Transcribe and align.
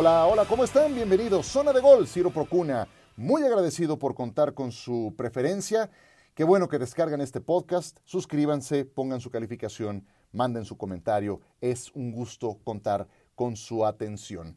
Hola, 0.00 0.26
hola, 0.26 0.44
¿cómo 0.44 0.62
están? 0.62 0.94
Bienvenidos. 0.94 1.46
Zona 1.46 1.72
de 1.72 1.80
Gol, 1.80 2.06
Ciro 2.06 2.30
Procuna. 2.30 2.86
Muy 3.16 3.42
agradecido 3.42 3.98
por 3.98 4.14
contar 4.14 4.54
con 4.54 4.70
su 4.70 5.12
preferencia. 5.18 5.90
Qué 6.36 6.44
bueno 6.44 6.68
que 6.68 6.78
descargan 6.78 7.20
este 7.20 7.40
podcast. 7.40 7.98
Suscríbanse, 8.04 8.84
pongan 8.84 9.20
su 9.20 9.28
calificación, 9.32 10.06
manden 10.30 10.64
su 10.64 10.78
comentario. 10.78 11.40
Es 11.60 11.90
un 11.96 12.12
gusto 12.12 12.60
contar 12.62 13.08
con 13.34 13.56
su 13.56 13.84
atención. 13.84 14.56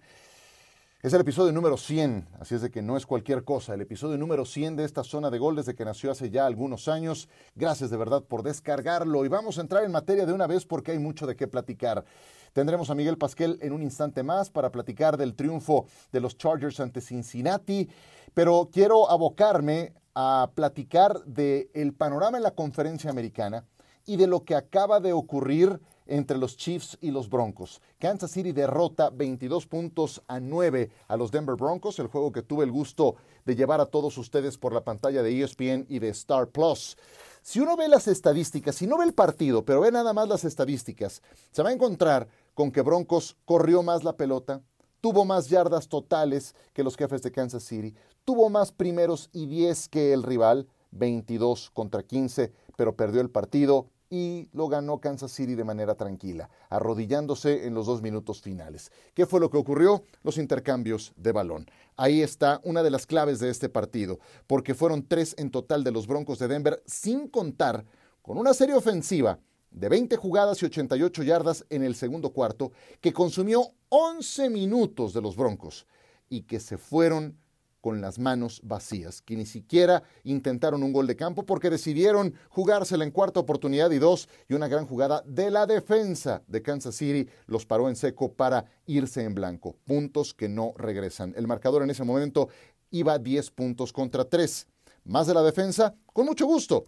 Es 1.04 1.14
el 1.14 1.22
episodio 1.22 1.52
número 1.52 1.78
100, 1.78 2.28
así 2.40 2.54
es 2.54 2.62
de 2.62 2.70
que 2.70 2.84
no 2.84 2.96
es 2.96 3.08
cualquier 3.08 3.44
cosa. 3.44 3.74
El 3.74 3.82
episodio 3.82 4.20
número 4.20 4.46
100 4.46 4.76
de 4.76 4.84
esta 4.84 5.04
zona 5.04 5.32
de 5.32 5.40
gol 5.40 5.56
desde 5.56 5.74
que 5.74 5.84
nació 5.84 6.12
hace 6.12 6.30
ya 6.30 6.46
algunos 6.46 6.88
años. 6.88 7.28
Gracias 7.56 7.90
de 7.90 7.98
verdad 7.98 8.24
por 8.24 8.44
descargarlo 8.44 9.26
y 9.26 9.28
vamos 9.28 9.58
a 9.58 9.62
entrar 9.62 9.84
en 9.84 9.92
materia 9.92 10.28
de 10.28 10.34
una 10.34 10.46
vez 10.46 10.64
porque 10.64 10.92
hay 10.92 11.00
mucho 11.00 11.26
de 11.26 11.36
qué 11.36 11.48
platicar. 11.48 12.06
Tendremos 12.54 12.92
a 12.92 12.94
Miguel 12.94 13.18
Pasquel 13.18 13.58
en 13.64 13.74
un 13.74 13.82
instante 13.82 14.22
más 14.22 14.52
para 14.52 14.72
platicar 14.72 15.18
del 15.18 15.34
triunfo 15.34 15.88
de 16.12 16.20
los 16.20 16.38
Chargers 16.38 16.80
ante 16.80 17.02
Cincinnati, 17.02 17.90
pero 18.36 18.70
quiero 18.72 19.10
abocarme 19.10 19.96
a 20.14 20.52
platicar 20.54 21.24
del 21.26 21.96
panorama 21.98 22.38
en 22.38 22.44
la 22.44 22.52
conferencia 22.52 23.10
americana 23.10 23.66
y 24.06 24.18
de 24.18 24.28
lo 24.28 24.44
que 24.44 24.54
acaba 24.54 25.00
de 25.00 25.14
ocurrir 25.14 25.80
entre 26.12 26.38
los 26.38 26.58
Chiefs 26.58 26.98
y 27.00 27.10
los 27.10 27.30
Broncos. 27.30 27.82
Kansas 27.98 28.32
City 28.32 28.52
derrota 28.52 29.10
22 29.10 29.66
puntos 29.66 30.22
a 30.28 30.42
9 30.42 30.92
a 31.08 31.16
los 31.16 31.32
Denver 31.32 31.56
Broncos, 31.56 32.00
el 32.00 32.08
juego 32.08 32.34
que 32.34 32.42
tuve 32.42 32.66
el 32.66 32.72
gusto 32.72 33.16
de 33.46 33.56
llevar 33.56 33.80
a 33.80 33.86
todos 33.86 34.18
ustedes 34.18 34.58
por 34.58 34.74
la 34.74 34.84
pantalla 34.84 35.24
de 35.24 35.42
ESPN 35.42 35.86
y 35.88 36.00
de 36.00 36.10
Star 36.10 36.50
Plus. 36.50 36.98
Si 37.42 37.62
uno 37.62 37.78
ve 37.78 37.88
las 37.88 38.10
estadísticas, 38.10 38.76
si 38.76 38.88
no 38.88 38.98
ve 38.98 39.06
el 39.06 39.14
partido, 39.14 39.64
pero 39.64 39.80
ve 39.80 39.92
nada 39.92 40.12
más 40.12 40.28
las 40.28 40.44
estadísticas, 40.44 41.22
se 41.50 41.64
va 41.64 41.70
a 41.70 41.74
encontrar 41.74 42.28
con 42.54 42.72
que 42.72 42.82
Broncos 42.82 43.38
corrió 43.46 43.82
más 43.82 44.04
la 44.04 44.18
pelota, 44.18 44.62
tuvo 45.00 45.24
más 45.24 45.48
yardas 45.48 45.88
totales 45.88 46.56
que 46.74 46.84
los 46.84 46.98
jefes 46.98 47.22
de 47.22 47.32
Kansas 47.32 47.64
City, 47.64 47.96
tuvo 48.26 48.50
más 48.50 48.74
primeros 48.74 49.30
y 49.32 49.46
10 49.46 49.88
que 49.88 50.12
el 50.12 50.24
rival, 50.24 50.68
22 50.92 51.70
contra 51.70 52.04
15, 52.04 52.52
pero 52.76 52.98
perdió 52.98 53.22
el 53.22 53.30
partido 53.30 53.88
y 54.12 54.50
lo 54.52 54.68
ganó 54.68 55.00
Kansas 55.00 55.32
City 55.32 55.56
de 55.56 55.64
manera 55.64 55.96
tranquila, 55.96 56.50
arrodillándose 56.70 57.66
en 57.66 57.74
los 57.74 57.86
dos 57.88 58.02
minutos 58.02 58.42
finales. 58.42 58.92
¿Qué 59.14 59.26
fue 59.26 59.40
lo 59.40 59.50
que 59.50 59.58
ocurrió? 59.58 60.04
Los 60.22 60.38
intercambios 60.38 61.14
de 61.16 61.32
balón. 61.32 61.72
Ahí 61.96 62.22
está 62.22 62.60
una 62.66 62.84
de 62.84 62.92
las 62.92 63.08
claves 63.08 63.40
de 63.40 63.50
este 63.50 63.70
partido, 63.70 64.20
porque 64.48 64.76
fueron 64.76 65.08
tres 65.08 65.34
en 65.38 65.50
total 65.50 65.86
de 65.86 65.92
los 65.92 66.08
Broncos 66.08 66.40
de 66.40 66.50
Denver, 66.50 66.84
sin 66.86 67.30
contar 67.30 67.86
con 68.22 68.38
una 68.38 68.54
serie 68.54 68.76
ofensiva 68.76 69.40
de 69.72 69.88
20 69.88 70.18
jugadas 70.18 70.62
y 70.62 70.66
88 70.66 71.24
yardas 71.24 71.66
en 71.70 71.82
el 71.82 71.96
segundo 71.96 72.32
cuarto, 72.32 72.74
que 73.00 73.14
consumió 73.14 73.64
11 73.88 74.50
minutos 74.50 75.14
de 75.14 75.22
los 75.22 75.38
Broncos 75.38 75.88
y 76.28 76.42
que 76.42 76.60
se 76.60 76.78
fueron 76.78 77.38
con 77.82 78.00
las 78.00 78.20
manos 78.20 78.62
vacías, 78.64 79.22
que 79.22 79.36
ni 79.36 79.46
siquiera 79.46 80.04
intentaron 80.24 80.84
un 80.84 80.94
gol 80.94 81.08
de 81.08 81.16
campo 81.16 81.46
porque 81.46 81.70
decidieron 81.70 82.36
jugársela 82.50 83.04
en 83.04 83.12
cuarta 83.12 83.40
oportunidad 83.40 83.92
y 83.92 84.00
dos, 84.00 84.30
y 84.48 84.54
una 84.54 84.68
gran 84.68 84.86
jugada 84.86 85.24
de 85.26 85.52
la 85.52 85.66
defensa 85.66 86.44
de 86.48 86.62
Kansas 86.62 86.96
City 86.96 87.30
los 87.48 87.66
paró 87.66 87.90
en 87.90 87.96
seco 87.96 88.32
para 88.32 88.66
irse 88.86 89.24
en 89.24 89.34
blanco. 89.34 89.76
Puntos 89.84 90.34
que 90.34 90.48
no 90.48 90.74
regresan. 90.78 91.34
El 91.36 91.48
marcador 91.48 91.84
en 91.84 91.90
ese 91.90 92.04
momento 92.04 92.50
iba 92.92 93.18
10 93.18 93.52
puntos 93.52 93.92
contra 93.92 94.26
3. 94.26 94.68
Más 95.06 95.28
de 95.28 95.34
la 95.34 95.42
defensa, 95.42 95.96
con 96.14 96.26
mucho 96.28 96.46
gusto. 96.46 96.86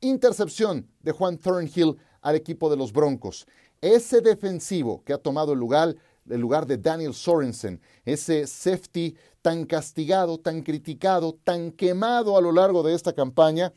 Intercepción 0.00 0.88
de 1.00 1.12
Juan 1.12 1.36
Thornhill 1.36 1.96
al 2.22 2.36
equipo 2.36 2.70
de 2.70 2.76
los 2.76 2.92
Broncos. 2.92 3.46
Ese 3.80 4.20
defensivo 4.20 5.02
que 5.04 5.12
ha 5.12 5.18
tomado 5.18 5.52
el 5.52 5.58
lugar, 5.58 5.94
el 6.28 6.40
lugar 6.40 6.66
de 6.66 6.78
Daniel 6.78 7.14
Sorensen, 7.14 7.80
ese 8.04 8.46
safety 8.46 9.16
tan 9.42 9.64
castigado, 9.64 10.38
tan 10.38 10.62
criticado, 10.62 11.38
tan 11.44 11.72
quemado 11.72 12.36
a 12.36 12.40
lo 12.40 12.52
largo 12.52 12.82
de 12.82 12.94
esta 12.94 13.12
campaña, 13.12 13.72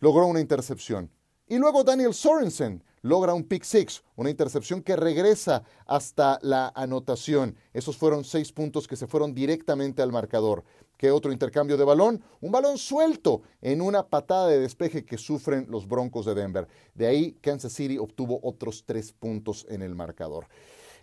logró 0.00 0.26
una 0.26 0.40
intercepción. 0.40 1.10
Y 1.46 1.58
luego 1.58 1.82
Daniel 1.84 2.14
Sorensen 2.14 2.84
logra 3.02 3.34
un 3.34 3.44
pick 3.44 3.64
six, 3.64 4.02
una 4.14 4.30
intercepción 4.30 4.82
que 4.82 4.94
regresa 4.94 5.64
hasta 5.86 6.38
la 6.42 6.70
anotación. 6.74 7.56
Esos 7.72 7.96
fueron 7.96 8.24
seis 8.24 8.52
puntos 8.52 8.86
que 8.86 8.96
se 8.96 9.06
fueron 9.06 9.34
directamente 9.34 10.02
al 10.02 10.12
marcador. 10.12 10.64
¿Qué 10.96 11.10
otro 11.10 11.32
intercambio 11.32 11.78
de 11.78 11.84
balón? 11.84 12.22
Un 12.42 12.52
balón 12.52 12.76
suelto 12.76 13.40
en 13.62 13.80
una 13.80 14.06
patada 14.06 14.48
de 14.48 14.60
despeje 14.60 15.04
que 15.04 15.16
sufren 15.16 15.66
los 15.70 15.88
Broncos 15.88 16.26
de 16.26 16.34
Denver. 16.34 16.68
De 16.94 17.06
ahí 17.06 17.32
Kansas 17.40 17.72
City 17.72 17.96
obtuvo 17.96 18.38
otros 18.42 18.84
tres 18.84 19.12
puntos 19.12 19.66
en 19.70 19.80
el 19.80 19.94
marcador. 19.94 20.46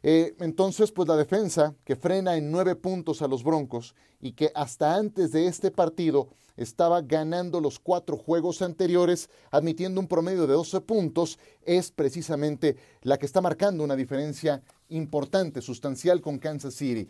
Eh, 0.10 0.38
entonces, 0.40 0.94
pues 0.94 1.06
la 1.10 1.18
defensa 1.18 1.76
que 1.84 1.98
frena 1.98 2.38
en 2.38 2.50
nueve 2.50 2.78
puntos 2.78 3.22
a 3.22 3.28
los 3.28 3.44
Broncos 3.44 3.94
y 4.22 4.32
que 4.32 4.54
hasta 4.56 4.96
antes 4.96 5.34
de 5.34 5.48
este 5.48 5.70
partido 5.70 6.30
estaba 6.56 7.02
ganando 7.02 7.60
los 7.60 7.78
cuatro 7.78 8.16
juegos 8.16 8.62
anteriores, 8.62 9.30
admitiendo 9.52 10.00
un 10.00 10.08
promedio 10.08 10.48
de 10.48 10.54
12 10.54 10.80
puntos, 10.80 11.38
es 11.62 11.92
precisamente 11.92 12.78
la 13.02 13.18
que 13.18 13.26
está 13.26 13.42
marcando 13.42 13.84
una 13.84 13.98
diferencia 13.98 14.64
importante, 14.88 15.62
sustancial 15.62 16.22
con 16.22 16.40
Kansas 16.40 16.76
City. 16.76 17.06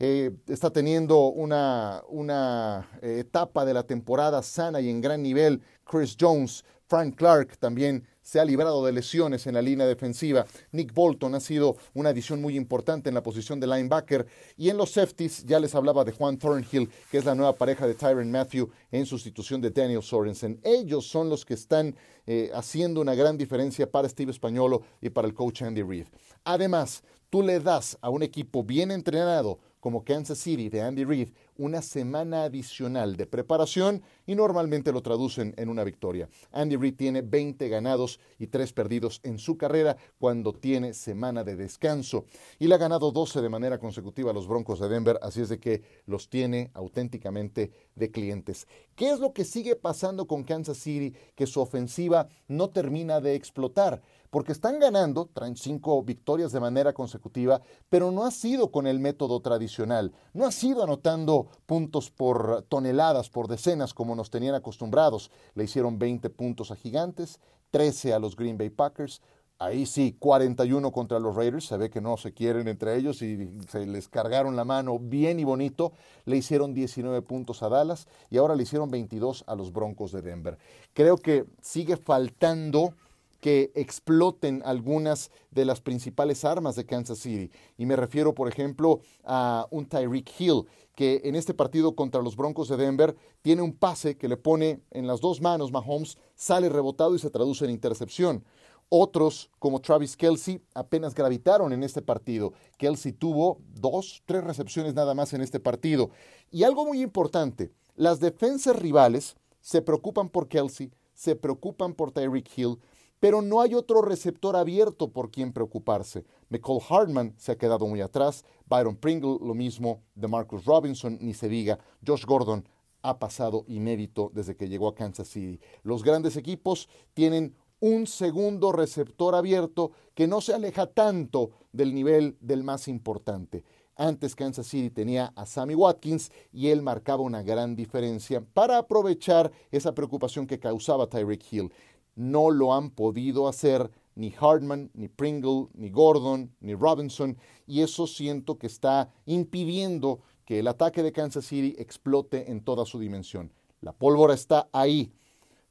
Eh, 0.00 0.32
está 0.48 0.70
teniendo 0.70 1.28
una, 1.28 2.02
una 2.08 2.98
eh, 3.00 3.20
etapa 3.20 3.64
de 3.64 3.74
la 3.74 3.84
temporada 3.84 4.42
sana 4.42 4.80
y 4.80 4.88
en 4.88 5.00
gran 5.00 5.22
nivel. 5.22 5.62
Chris 5.84 6.16
Jones, 6.20 6.64
Frank 6.88 7.14
Clark 7.14 7.58
también 7.58 8.04
se 8.22 8.40
ha 8.40 8.44
librado 8.44 8.84
de 8.84 8.92
lesiones 8.92 9.46
en 9.46 9.54
la 9.54 9.62
línea 9.62 9.86
defensiva. 9.86 10.46
Nick 10.72 10.92
Bolton 10.92 11.34
ha 11.34 11.40
sido 11.40 11.76
una 11.94 12.10
adición 12.10 12.40
muy 12.40 12.56
importante 12.56 13.08
en 13.08 13.14
la 13.14 13.22
posición 13.22 13.60
de 13.60 13.66
linebacker. 13.66 14.26
Y 14.56 14.68
en 14.68 14.76
los 14.76 14.90
safeties 14.90 15.44
ya 15.44 15.58
les 15.60 15.74
hablaba 15.74 16.04
de 16.04 16.12
Juan 16.12 16.38
Thornhill, 16.38 16.90
que 17.10 17.18
es 17.18 17.24
la 17.24 17.34
nueva 17.34 17.54
pareja 17.54 17.86
de 17.86 17.94
Tyron 17.94 18.30
Matthew 18.30 18.70
en 18.90 19.06
sustitución 19.06 19.60
de 19.60 19.70
Daniel 19.70 20.02
Sorensen. 20.02 20.60
Ellos 20.62 21.06
son 21.06 21.28
los 21.28 21.44
que 21.44 21.54
están 21.54 21.96
eh, 22.26 22.50
haciendo 22.54 23.00
una 23.00 23.14
gran 23.14 23.36
diferencia 23.36 23.90
para 23.90 24.08
Steve 24.08 24.30
Españolo 24.30 24.82
y 25.00 25.10
para 25.10 25.26
el 25.26 25.34
coach 25.34 25.62
Andy 25.62 25.82
Reid. 25.82 26.06
Además, 26.44 27.02
tú 27.30 27.42
le 27.42 27.60
das 27.60 27.98
a 28.00 28.10
un 28.10 28.22
equipo 28.22 28.62
bien 28.62 28.90
entrenado, 28.90 29.58
como 29.80 30.04
Kansas 30.04 30.38
City 30.38 30.68
de 30.68 30.82
Andy 30.82 31.04
Reid 31.04 31.30
una 31.56 31.82
semana 31.82 32.44
adicional 32.44 33.16
de 33.16 33.26
preparación 33.26 34.02
y 34.26 34.34
normalmente 34.34 34.92
lo 34.92 35.02
traducen 35.02 35.54
en 35.58 35.68
una 35.68 35.84
victoria. 35.84 36.28
Andy 36.52 36.76
Reid 36.76 36.96
tiene 36.96 37.22
20 37.22 37.68
ganados 37.68 38.20
y 38.38 38.46
3 38.46 38.72
perdidos 38.72 39.20
en 39.24 39.38
su 39.38 39.58
carrera 39.58 39.96
cuando 40.18 40.54
tiene 40.54 40.94
semana 40.94 41.44
de 41.44 41.56
descanso 41.56 42.24
y 42.58 42.66
le 42.66 42.74
ha 42.74 42.78
ganado 42.78 43.10
12 43.10 43.42
de 43.42 43.48
manera 43.48 43.78
consecutiva 43.78 44.30
a 44.30 44.34
los 44.34 44.46
Broncos 44.46 44.80
de 44.80 44.88
Denver, 44.88 45.18
así 45.22 45.42
es 45.42 45.48
de 45.48 45.58
que 45.58 45.82
los 46.06 46.30
tiene 46.30 46.70
auténticamente 46.74 47.72
de 47.94 48.10
clientes. 48.10 48.66
¿Qué 48.94 49.10
es 49.10 49.18
lo 49.18 49.32
que 49.32 49.44
sigue 49.44 49.76
pasando 49.76 50.26
con 50.26 50.44
Kansas 50.44 50.78
City 50.78 51.14
que 51.34 51.46
su 51.46 51.60
ofensiva 51.60 52.28
no 52.48 52.70
termina 52.70 53.20
de 53.20 53.34
explotar? 53.34 54.02
Porque 54.30 54.52
están 54.52 54.78
ganando, 54.78 55.28
traen 55.32 55.56
cinco 55.56 56.02
victorias 56.02 56.52
de 56.52 56.60
manera 56.60 56.92
consecutiva, 56.92 57.60
pero 57.88 58.10
no 58.10 58.24
ha 58.24 58.30
sido 58.30 58.70
con 58.70 58.86
el 58.86 59.00
método 59.00 59.40
tradicional, 59.40 60.12
no 60.32 60.46
ha 60.46 60.52
sido 60.52 60.82
anotando 60.82 61.48
puntos 61.66 62.10
por 62.10 62.62
toneladas, 62.68 63.28
por 63.28 63.48
decenas, 63.48 63.92
como 63.92 64.14
nos 64.14 64.30
tenían 64.30 64.54
acostumbrados. 64.54 65.30
Le 65.54 65.64
hicieron 65.64 65.98
20 65.98 66.30
puntos 66.30 66.70
a 66.70 66.76
Gigantes, 66.76 67.40
13 67.70 68.14
a 68.14 68.18
los 68.18 68.36
Green 68.36 68.56
Bay 68.56 68.70
Packers, 68.70 69.20
Ahí 69.62 69.84
sí, 69.84 70.16
41 70.18 70.90
contra 70.90 71.18
los 71.18 71.36
Raiders, 71.36 71.66
se 71.66 71.76
ve 71.76 71.90
que 71.90 72.00
no 72.00 72.16
se 72.16 72.32
quieren 72.32 72.66
entre 72.66 72.96
ellos 72.96 73.20
y 73.20 73.46
se 73.68 73.84
les 73.84 74.08
cargaron 74.08 74.56
la 74.56 74.64
mano 74.64 74.98
bien 74.98 75.38
y 75.38 75.44
bonito. 75.44 75.92
Le 76.24 76.38
hicieron 76.38 76.72
19 76.72 77.20
puntos 77.20 77.62
a 77.62 77.68
Dallas 77.68 78.08
y 78.30 78.38
ahora 78.38 78.56
le 78.56 78.62
hicieron 78.62 78.90
22 78.90 79.44
a 79.46 79.54
los 79.54 79.70
Broncos 79.70 80.12
de 80.12 80.22
Denver. 80.22 80.56
Creo 80.94 81.18
que 81.18 81.44
sigue 81.60 81.98
faltando 81.98 82.94
que 83.40 83.72
exploten 83.74 84.62
algunas 84.64 85.30
de 85.50 85.64
las 85.64 85.80
principales 85.80 86.44
armas 86.44 86.76
de 86.76 86.86
Kansas 86.86 87.18
City. 87.18 87.50
Y 87.76 87.86
me 87.86 87.96
refiero, 87.96 88.34
por 88.34 88.48
ejemplo, 88.48 89.00
a 89.24 89.66
un 89.70 89.86
Tyreek 89.86 90.30
Hill, 90.38 90.66
que 90.94 91.22
en 91.24 91.34
este 91.34 91.54
partido 91.54 91.94
contra 91.96 92.22
los 92.22 92.36
Broncos 92.36 92.68
de 92.68 92.76
Denver 92.76 93.16
tiene 93.42 93.62
un 93.62 93.72
pase 93.72 94.16
que 94.16 94.28
le 94.28 94.36
pone 94.36 94.82
en 94.90 95.06
las 95.06 95.20
dos 95.20 95.40
manos 95.40 95.72
Mahomes, 95.72 96.18
sale 96.34 96.68
rebotado 96.68 97.14
y 97.14 97.18
se 97.18 97.30
traduce 97.30 97.64
en 97.64 97.70
intercepción. 97.70 98.44
Otros, 98.92 99.50
como 99.60 99.80
Travis 99.80 100.16
Kelsey, 100.16 100.60
apenas 100.74 101.14
gravitaron 101.14 101.72
en 101.72 101.84
este 101.84 102.02
partido. 102.02 102.52
Kelsey 102.76 103.12
tuvo 103.12 103.60
dos, 103.72 104.22
tres 104.26 104.42
recepciones 104.42 104.94
nada 104.94 105.14
más 105.14 105.32
en 105.32 105.42
este 105.42 105.60
partido. 105.60 106.10
Y 106.50 106.64
algo 106.64 106.84
muy 106.84 107.00
importante, 107.00 107.70
las 107.94 108.18
defensas 108.18 108.76
rivales 108.76 109.36
se 109.60 109.80
preocupan 109.80 110.28
por 110.28 110.48
Kelsey, 110.48 110.90
se 111.14 111.36
preocupan 111.36 111.94
por 111.94 112.10
Tyreek 112.10 112.50
Hill, 112.58 112.78
pero 113.20 113.42
no 113.42 113.60
hay 113.60 113.74
otro 113.74 114.02
receptor 114.02 114.56
abierto 114.56 115.12
por 115.12 115.30
quien 115.30 115.52
preocuparse. 115.52 116.24
McCall 116.48 116.80
Hartman 116.88 117.34
se 117.36 117.52
ha 117.52 117.58
quedado 117.58 117.86
muy 117.86 118.00
atrás, 118.00 118.44
Byron 118.66 118.96
Pringle 118.96 119.38
lo 119.40 119.54
mismo, 119.54 120.02
de 120.14 120.26
Marcus 120.26 120.64
Robinson 120.64 121.18
ni 121.20 121.34
se 121.34 121.48
diga, 121.48 121.78
Josh 122.04 122.24
Gordon 122.24 122.66
ha 123.02 123.18
pasado 123.18 123.64
inédito 123.68 124.30
desde 124.34 124.56
que 124.56 124.68
llegó 124.68 124.88
a 124.88 124.94
Kansas 124.94 125.28
City. 125.28 125.60
Los 125.82 126.02
grandes 126.02 126.36
equipos 126.36 126.88
tienen 127.14 127.54
un 127.80 128.06
segundo 128.06 128.72
receptor 128.72 129.34
abierto 129.34 129.92
que 130.14 130.26
no 130.26 130.40
se 130.40 130.54
aleja 130.54 130.86
tanto 130.86 131.50
del 131.72 131.94
nivel 131.94 132.36
del 132.40 132.62
más 132.62 132.88
importante. 132.88 133.64
Antes 133.96 134.34
Kansas 134.34 134.66
City 134.66 134.88
tenía 134.88 135.32
a 135.36 135.44
Sammy 135.44 135.74
Watkins 135.74 136.30
y 136.52 136.68
él 136.68 136.80
marcaba 136.80 137.22
una 137.22 137.42
gran 137.42 137.76
diferencia 137.76 138.42
para 138.54 138.78
aprovechar 138.78 139.52
esa 139.70 139.94
preocupación 139.94 140.46
que 140.46 140.58
causaba 140.58 141.06
Tyreek 141.06 141.52
Hill. 141.52 141.72
No 142.20 142.50
lo 142.50 142.74
han 142.74 142.90
podido 142.90 143.48
hacer 143.48 143.90
ni 144.14 144.34
Hartman, 144.38 144.90
ni 144.92 145.08
Pringle, 145.08 145.68
ni 145.72 145.88
Gordon, 145.88 146.54
ni 146.60 146.74
Robinson, 146.74 147.38
y 147.66 147.80
eso 147.80 148.06
siento 148.06 148.58
que 148.58 148.66
está 148.66 149.10
impidiendo 149.24 150.20
que 150.44 150.58
el 150.58 150.68
ataque 150.68 151.02
de 151.02 151.12
Kansas 151.12 151.46
City 151.46 151.74
explote 151.78 152.50
en 152.50 152.62
toda 152.62 152.84
su 152.84 152.98
dimensión. 152.98 153.50
La 153.80 153.94
pólvora 153.94 154.34
está 154.34 154.68
ahí. 154.70 155.10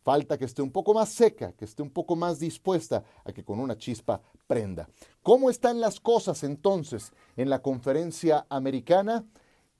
Falta 0.01 0.39
que 0.39 0.45
esté 0.45 0.63
un 0.63 0.71
poco 0.71 0.95
más 0.95 1.09
seca, 1.09 1.51
que 1.51 1.65
esté 1.65 1.83
un 1.83 1.91
poco 1.91 2.15
más 2.15 2.39
dispuesta 2.39 3.03
a 3.23 3.31
que 3.31 3.43
con 3.43 3.59
una 3.59 3.77
chispa 3.77 4.19
prenda. 4.47 4.89
¿Cómo 5.21 5.51
están 5.51 5.79
las 5.79 5.99
cosas 5.99 6.43
entonces 6.43 7.11
en 7.37 7.51
la 7.51 7.61
conferencia 7.61 8.47
americana? 8.49 9.23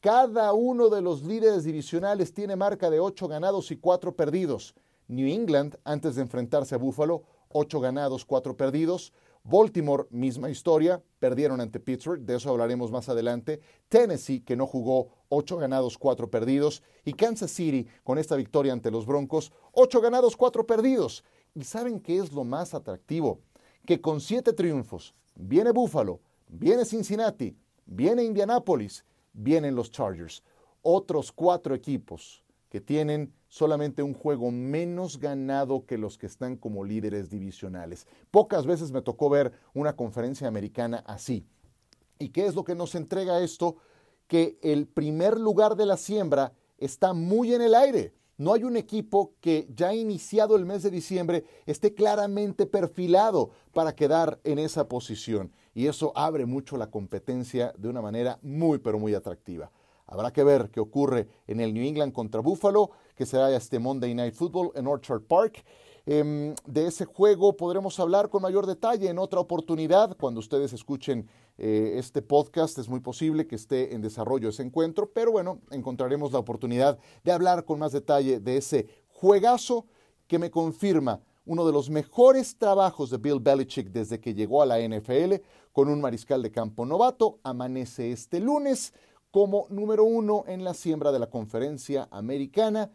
Cada 0.01 0.54
uno 0.54 0.89
de 0.89 1.01
los 1.01 1.24
líderes 1.24 1.63
divisionales 1.63 2.31
tiene 2.31 2.56
marca 2.56 2.92
de 2.92 3.00
8 3.00 3.27
ganados 3.27 3.71
y 3.71 3.77
4 3.77 4.16
perdidos. 4.16 4.75
New 5.09 5.27
England, 5.27 5.75
antes 5.83 6.15
de 6.15 6.21
enfrentarse 6.21 6.75
a 6.75 6.77
Buffalo, 6.77 7.23
8 7.50 7.79
ganados, 7.81 8.23
4 8.25 8.56
perdidos. 8.56 9.11
Baltimore, 9.44 10.06
misma 10.11 10.50
historia, 10.51 11.01
perdieron 11.17 11.61
ante 11.61 11.79
Pittsburgh, 11.79 12.21
de 12.21 12.35
eso 12.35 12.50
hablaremos 12.50 12.91
más 12.91 13.09
adelante. 13.09 13.59
Tennessee, 13.88 14.41
que 14.41 14.56
no 14.56 14.67
jugó, 14.67 15.09
8 15.29 15.57
ganados, 15.57 15.97
4 15.97 16.29
perdidos. 16.29 16.83
Y 17.06 17.13
Kansas 17.13 17.50
City, 17.50 17.88
con 18.03 18.19
esta 18.19 18.35
victoria 18.35 18.71
ante 18.71 18.91
los 18.91 19.07
Broncos, 19.07 19.51
8 19.71 20.01
ganados, 20.01 20.38
4 20.38 20.67
perdidos. 20.67 21.23
¿Y 21.56 21.63
saben 21.63 22.00
qué 22.00 22.19
es 22.19 22.31
lo 22.31 22.44
más 22.44 22.75
atractivo? 22.75 23.41
Que 23.85 24.00
con 24.00 24.21
7 24.21 24.53
triunfos, 24.53 25.15
viene 25.35 25.71
Buffalo, 25.71 26.19
viene 26.47 26.85
Cincinnati, 26.85 27.57
viene 27.85 28.23
Indianapolis, 28.23 29.06
vienen 29.33 29.73
los 29.73 29.89
Chargers. 29.89 30.44
Otros 30.83 31.31
4 31.31 31.73
equipos 31.73 32.44
que 32.69 32.81
tienen 32.81 33.33
solamente 33.50 34.04
un 34.04 34.13
juego 34.13 34.51
menos 34.51 35.19
ganado 35.19 35.86
que 35.86 35.98
los 35.98 36.18
que 36.18 36.28
están 36.28 36.56
como 36.56 36.86
líderes 36.86 37.30
divisionales. 37.30 38.07
Pocas 38.31 38.66
veces 38.66 38.92
me 38.92 39.01
tocó 39.01 39.30
ver 39.30 39.51
una 39.74 39.96
conferencia 39.96 40.48
americana 40.48 41.04
así. 41.06 41.46
¿Y 42.19 42.30
qué 42.30 42.46
es 42.46 42.56
lo 42.56 42.63
que 42.63 42.75
nos 42.75 42.96
entrega 42.96 43.42
esto? 43.42 43.78
Que 44.28 44.60
el 44.62 44.88
primer 44.88 45.40
lugar 45.40 45.75
de 45.75 45.88
la 45.88 45.98
siembra 45.98 46.54
está 46.78 47.13
muy 47.13 47.54
en 47.54 47.62
el 47.62 47.74
aire. 47.74 48.13
No 48.38 48.54
hay 48.54 48.63
un 48.63 48.78
equipo 48.78 49.34
que 49.42 49.68
ya 49.75 49.94
iniciado 49.94 50.56
el 50.56 50.66
mes 50.66 50.84
de 50.84 50.92
diciembre 50.92 51.44
esté 51.66 51.94
claramente 51.94 52.66
perfilado 52.66 53.50
para 53.74 53.95
quedar 53.95 54.40
en 54.45 54.60
esa 54.60 54.88
posición. 54.88 55.52
Y 55.74 55.88
eso 55.88 56.13
abre 56.16 56.45
mucho 56.45 56.78
la 56.78 56.90
competencia 56.90 57.74
de 57.78 57.90
una 57.90 58.02
manera 58.02 58.40
muy, 58.42 58.78
pero 58.78 59.00
muy 59.00 59.13
atractiva. 59.13 59.72
Habrá 60.11 60.33
que 60.33 60.44
ver 60.44 60.71
qué 60.71 60.79
ocurre 60.79 61.27
en 61.45 61.59
el 61.59 61.71
New 61.71 61.85
England 61.85 62.13
contra 62.13 62.41
Buffalo, 62.41 62.89
que 63.15 63.27
será 63.27 63.56
este 63.56 63.77
Monday 63.77 64.15
Night 64.15 64.33
Football 64.33 64.71
en 64.73 64.88
Orchard 64.88 65.21
Park. 65.21 65.63
Em, 66.07 66.56
de 66.65 66.88
ese 66.88 67.06
juego 67.06 67.56
podremos 67.56 68.00
hablar 68.00 68.29
con 68.29 68.41
mayor 68.41 68.65
detalle 68.65 69.07
en 69.07 69.19
otra 69.19 69.39
oportunidad. 69.39 70.17
Cuando 70.17 70.39
ustedes 70.39 70.73
escuchen 70.73 71.27
eh, 71.59 71.94
este 71.97 72.23
podcast, 72.23 72.79
es 72.79 72.89
muy 72.89 73.01
posible 73.01 73.45
que 73.45 73.56
esté 73.56 73.94
en 73.94 74.01
desarrollo 74.01 74.50
ese 74.50 74.63
encuentro, 74.63 75.11
pero 75.13 75.31
bueno, 75.31 75.59
encontraremos 75.69 76.31
la 76.31 76.39
oportunidad 76.39 76.97
de 77.23 77.31
hablar 77.31 77.63
con 77.63 77.77
más 77.77 77.91
detalle 77.91 78.39
de 78.39 78.57
ese 78.57 78.88
juegazo 79.09 79.85
que 80.25 80.39
me 80.39 80.50
confirma 80.50 81.21
uno 81.45 81.65
de 81.67 81.73
los 81.73 81.89
mejores 81.91 82.57
trabajos 82.57 83.11
de 83.11 83.17
Bill 83.17 83.39
Belichick 83.39 83.89
desde 83.91 84.19
que 84.19 84.33
llegó 84.33 84.63
a 84.63 84.65
la 84.65 84.79
NFL 84.79 85.35
con 85.71 85.89
un 85.89 86.01
mariscal 86.01 86.41
de 86.41 86.51
campo 86.51 86.85
novato. 86.85 87.39
Amanece 87.44 88.11
este 88.11 88.39
lunes 88.39 88.94
como 89.31 89.68
número 89.70 90.04
uno 90.04 90.44
en 90.48 90.64
la 90.64 90.74
siembra 90.74 91.12
de 91.12 91.20
la 91.20 91.30
conferencia 91.30 92.08
americana, 92.12 92.92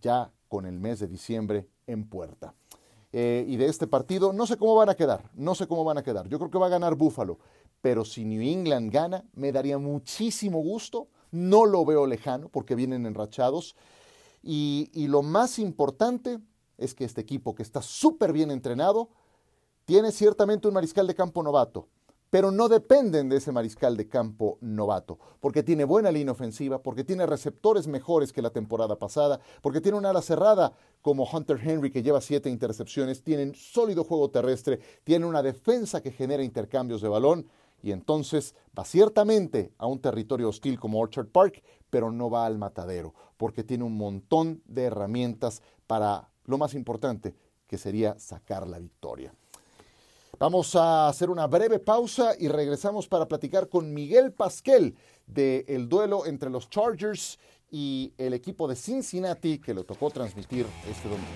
ya 0.00 0.30
con 0.48 0.66
el 0.66 0.78
mes 0.78 1.00
de 1.00 1.08
diciembre 1.08 1.68
en 1.86 2.08
puerta. 2.08 2.54
Eh, 3.12 3.44
y 3.48 3.56
de 3.56 3.66
este 3.66 3.86
partido, 3.86 4.32
no 4.32 4.46
sé 4.46 4.56
cómo 4.56 4.74
van 4.74 4.90
a 4.90 4.94
quedar, 4.94 5.30
no 5.34 5.54
sé 5.54 5.66
cómo 5.66 5.84
van 5.84 5.98
a 5.98 6.02
quedar. 6.02 6.28
Yo 6.28 6.38
creo 6.38 6.50
que 6.50 6.58
va 6.58 6.66
a 6.66 6.70
ganar 6.70 6.96
Buffalo, 6.96 7.38
pero 7.80 8.04
si 8.04 8.24
New 8.24 8.42
England 8.42 8.92
gana, 8.92 9.24
me 9.34 9.52
daría 9.52 9.78
muchísimo 9.78 10.60
gusto. 10.60 11.08
No 11.30 11.64
lo 11.64 11.84
veo 11.84 12.06
lejano 12.06 12.48
porque 12.48 12.74
vienen 12.74 13.06
enrachados. 13.06 13.74
Y, 14.42 14.90
y 14.92 15.08
lo 15.08 15.22
más 15.22 15.58
importante 15.58 16.38
es 16.78 16.94
que 16.94 17.04
este 17.04 17.20
equipo, 17.20 17.54
que 17.54 17.62
está 17.62 17.80
súper 17.80 18.32
bien 18.32 18.50
entrenado, 18.50 19.08
tiene 19.86 20.12
ciertamente 20.12 20.68
un 20.68 20.74
mariscal 20.74 21.06
de 21.06 21.14
campo 21.14 21.42
novato, 21.42 21.88
pero 22.36 22.50
no 22.50 22.68
dependen 22.68 23.30
de 23.30 23.38
ese 23.38 23.50
mariscal 23.50 23.96
de 23.96 24.08
campo 24.08 24.58
novato, 24.60 25.18
porque 25.40 25.62
tiene 25.62 25.84
buena 25.84 26.12
línea 26.12 26.32
ofensiva, 26.32 26.82
porque 26.82 27.02
tiene 27.02 27.24
receptores 27.24 27.86
mejores 27.86 28.30
que 28.30 28.42
la 28.42 28.50
temporada 28.50 28.98
pasada, 28.98 29.40
porque 29.62 29.80
tiene 29.80 29.96
una 29.96 30.10
ala 30.10 30.20
cerrada 30.20 30.74
como 31.00 31.24
Hunter 31.24 31.58
Henry 31.58 31.90
que 31.90 32.02
lleva 32.02 32.20
siete 32.20 32.50
intercepciones, 32.50 33.22
tienen 33.22 33.54
sólido 33.54 34.04
juego 34.04 34.28
terrestre, 34.28 34.80
tiene 35.02 35.24
una 35.24 35.42
defensa 35.42 36.02
que 36.02 36.12
genera 36.12 36.42
intercambios 36.42 37.00
de 37.00 37.08
balón 37.08 37.46
y 37.82 37.92
entonces 37.92 38.54
va 38.78 38.84
ciertamente 38.84 39.72
a 39.78 39.86
un 39.86 39.98
territorio 39.98 40.50
hostil 40.50 40.78
como 40.78 41.00
Orchard 41.00 41.28
Park, 41.28 41.62
pero 41.88 42.12
no 42.12 42.28
va 42.28 42.44
al 42.44 42.58
matadero, 42.58 43.14
porque 43.38 43.64
tiene 43.64 43.84
un 43.84 43.96
montón 43.96 44.60
de 44.66 44.82
herramientas 44.82 45.62
para 45.86 46.28
lo 46.44 46.58
más 46.58 46.74
importante, 46.74 47.34
que 47.66 47.78
sería 47.78 48.18
sacar 48.18 48.68
la 48.68 48.78
victoria. 48.78 49.32
Vamos 50.38 50.76
a 50.76 51.08
hacer 51.08 51.30
una 51.30 51.46
breve 51.46 51.78
pausa 51.78 52.34
y 52.38 52.48
regresamos 52.48 53.08
para 53.08 53.26
platicar 53.26 53.70
con 53.70 53.94
Miguel 53.94 54.32
Pasquel 54.32 54.94
del 55.26 55.88
duelo 55.88 56.26
entre 56.26 56.50
los 56.50 56.68
Chargers 56.68 57.38
y 57.70 58.12
el 58.18 58.34
equipo 58.34 58.68
de 58.68 58.76
Cincinnati 58.76 59.58
que 59.58 59.72
le 59.72 59.82
tocó 59.84 60.10
transmitir 60.10 60.66
este 60.90 61.08
domingo. 61.08 61.26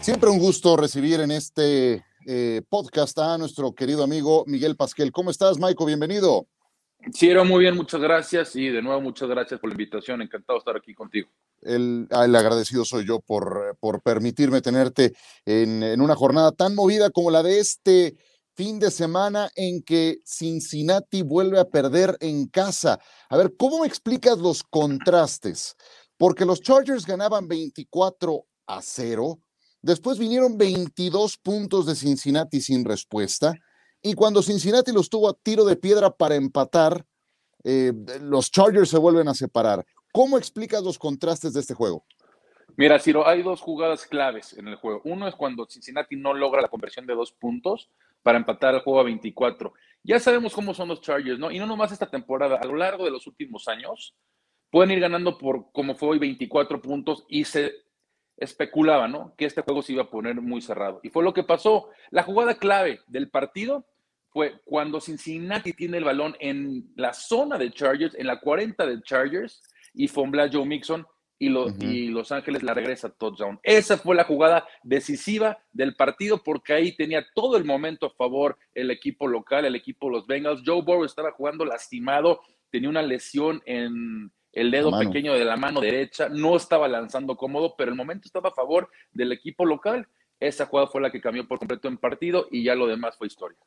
Siempre 0.00 0.30
un 0.30 0.38
gusto 0.38 0.74
recibir 0.78 1.20
en 1.20 1.32
este 1.32 2.02
eh, 2.26 2.62
podcast 2.70 3.18
a 3.18 3.36
nuestro 3.36 3.74
querido 3.74 4.02
amigo 4.02 4.44
Miguel 4.46 4.74
Pasquel. 4.74 5.12
¿Cómo 5.12 5.30
estás, 5.30 5.58
Maiko? 5.58 5.84
Bienvenido. 5.84 6.46
Era 7.20 7.44
muy 7.44 7.60
bien, 7.60 7.76
muchas 7.76 8.00
gracias 8.00 8.56
y 8.56 8.68
de 8.68 8.80
nuevo 8.80 9.02
muchas 9.02 9.28
gracias 9.28 9.60
por 9.60 9.68
la 9.68 9.74
invitación. 9.74 10.22
Encantado 10.22 10.56
de 10.56 10.60
estar 10.60 10.76
aquí 10.76 10.94
contigo. 10.94 11.28
El, 11.62 12.06
el, 12.10 12.36
agradecido 12.36 12.84
soy 12.84 13.06
yo 13.06 13.20
por, 13.20 13.76
por 13.80 14.00
permitirme 14.02 14.60
tenerte 14.60 15.12
en, 15.44 15.82
en, 15.82 16.00
una 16.00 16.14
jornada 16.14 16.52
tan 16.52 16.74
movida 16.74 17.10
como 17.10 17.30
la 17.30 17.42
de 17.42 17.58
este 17.58 18.16
fin 18.54 18.78
de 18.78 18.90
semana 18.90 19.50
en 19.54 19.82
que 19.82 20.18
Cincinnati 20.24 21.22
vuelve 21.22 21.60
a 21.60 21.68
perder 21.68 22.16
en 22.20 22.48
casa. 22.48 22.98
A 23.28 23.36
ver, 23.36 23.54
¿cómo 23.56 23.84
explicas 23.84 24.38
los 24.38 24.64
contrastes? 24.64 25.76
Porque 26.16 26.44
los 26.44 26.60
Chargers 26.60 27.06
ganaban 27.06 27.46
24 27.46 28.44
a 28.66 28.82
0, 28.82 29.38
después 29.80 30.18
vinieron 30.18 30.58
22 30.58 31.38
puntos 31.38 31.86
de 31.86 31.94
Cincinnati 31.94 32.60
sin 32.60 32.84
respuesta, 32.84 33.54
y 34.02 34.14
cuando 34.14 34.42
Cincinnati 34.42 34.92
los 34.92 35.08
tuvo 35.08 35.28
a 35.28 35.34
tiro 35.34 35.64
de 35.64 35.76
piedra 35.76 36.10
para 36.10 36.34
empatar, 36.34 37.04
eh, 37.64 37.92
los 38.20 38.50
Chargers 38.50 38.90
se 38.90 38.98
vuelven 38.98 39.28
a 39.28 39.34
separar. 39.34 39.84
¿Cómo 40.18 40.36
explicas 40.36 40.82
los 40.82 40.98
contrastes 40.98 41.52
de 41.52 41.60
este 41.60 41.74
juego? 41.74 42.04
Mira, 42.76 42.98
Ciro, 42.98 43.24
hay 43.24 43.40
dos 43.40 43.60
jugadas 43.60 44.04
claves 44.04 44.52
en 44.58 44.66
el 44.66 44.74
juego. 44.74 45.00
Uno 45.04 45.28
es 45.28 45.36
cuando 45.36 45.64
Cincinnati 45.70 46.16
no 46.16 46.34
logra 46.34 46.60
la 46.60 46.66
conversión 46.66 47.06
de 47.06 47.14
dos 47.14 47.30
puntos 47.30 47.88
para 48.24 48.36
empatar 48.36 48.74
el 48.74 48.80
juego 48.80 48.98
a 48.98 49.04
24. 49.04 49.72
Ya 50.02 50.18
sabemos 50.18 50.54
cómo 50.54 50.74
son 50.74 50.88
los 50.88 51.02
Chargers, 51.02 51.38
¿no? 51.38 51.52
Y 51.52 51.60
no 51.60 51.66
nomás 51.66 51.92
esta 51.92 52.10
temporada, 52.10 52.58
a 52.60 52.66
lo 52.66 52.74
largo 52.74 53.04
de 53.04 53.12
los 53.12 53.28
últimos 53.28 53.68
años, 53.68 54.16
pueden 54.70 54.90
ir 54.90 54.98
ganando 54.98 55.38
por, 55.38 55.70
como 55.70 55.94
fue 55.94 56.08
hoy, 56.08 56.18
24 56.18 56.82
puntos 56.82 57.24
y 57.28 57.44
se 57.44 57.74
especulaba, 58.36 59.06
¿no? 59.06 59.36
Que 59.36 59.44
este 59.44 59.62
juego 59.62 59.82
se 59.82 59.92
iba 59.92 60.02
a 60.02 60.10
poner 60.10 60.40
muy 60.40 60.60
cerrado. 60.60 60.98
Y 61.04 61.10
fue 61.10 61.22
lo 61.22 61.32
que 61.32 61.44
pasó. 61.44 61.90
La 62.10 62.24
jugada 62.24 62.58
clave 62.58 63.02
del 63.06 63.30
partido 63.30 63.86
fue 64.30 64.60
cuando 64.64 65.00
Cincinnati 65.00 65.74
tiene 65.74 65.98
el 65.98 66.04
balón 66.04 66.36
en 66.40 66.90
la 66.96 67.12
zona 67.12 67.56
de 67.56 67.70
Chargers, 67.70 68.16
en 68.16 68.26
la 68.26 68.40
40 68.40 68.84
de 68.84 69.00
Chargers, 69.02 69.62
y 69.94 70.08
fombla 70.08 70.50
Joe 70.52 70.66
Mixon 70.66 71.06
y, 71.38 71.46
y, 71.84 72.08
Los 72.08 72.32
Ángeles 72.32 72.62
la 72.62 72.74
regresa 72.74 73.08
a 73.08 73.10
touchdown. 73.10 73.60
Esa 73.62 73.96
fue 73.96 74.16
la 74.16 74.24
jugada 74.24 74.66
decisiva 74.82 75.58
del 75.72 75.94
partido 75.94 76.42
porque 76.42 76.72
ahí 76.72 76.96
tenía 76.96 77.24
todo 77.34 77.56
el 77.56 77.64
momento 77.64 78.06
a 78.06 78.10
favor 78.10 78.58
el 78.74 78.90
equipo 78.90 79.28
local, 79.28 79.64
el 79.64 79.76
equipo 79.76 80.06
de 80.06 80.12
los 80.12 80.26
Bengals. 80.26 80.62
Joe 80.66 80.82
Burrow 80.82 81.04
estaba 81.04 81.32
jugando 81.32 81.64
lastimado, 81.64 82.40
tenía 82.70 82.88
una 82.88 83.02
lesión 83.02 83.62
en 83.66 84.32
el 84.52 84.70
dedo 84.70 84.98
pequeño 84.98 85.34
de 85.34 85.44
la 85.44 85.56
mano 85.56 85.80
derecha, 85.80 86.28
no 86.28 86.56
estaba 86.56 86.88
lanzando 86.88 87.36
cómodo, 87.36 87.74
pero 87.76 87.90
el 87.90 87.96
momento 87.96 88.26
estaba 88.26 88.48
a 88.48 88.54
favor 88.54 88.88
del 89.12 89.30
equipo 89.30 89.64
local. 89.64 90.08
Esa 90.40 90.66
jugada 90.66 90.88
fue 90.88 91.00
la 91.00 91.10
que 91.10 91.20
cambió 91.20 91.46
por 91.46 91.58
completo 91.58 91.88
en 91.88 91.98
partido 91.98 92.48
y 92.50 92.64
ya 92.64 92.74
lo 92.74 92.86
demás 92.86 93.16
fue 93.16 93.26
historia. 93.26 93.58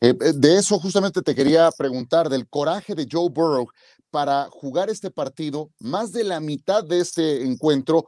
Eh, 0.00 0.14
eh, 0.20 0.32
de 0.34 0.56
eso 0.56 0.78
justamente 0.78 1.22
te 1.22 1.34
quería 1.34 1.70
preguntar, 1.76 2.28
del 2.28 2.48
coraje 2.48 2.94
de 2.94 3.06
Joe 3.10 3.28
Burrow 3.30 3.68
para 4.10 4.48
jugar 4.50 4.90
este 4.90 5.10
partido, 5.10 5.70
más 5.78 6.12
de 6.12 6.24
la 6.24 6.40
mitad 6.40 6.84
de 6.84 7.00
este 7.00 7.44
encuentro, 7.44 8.06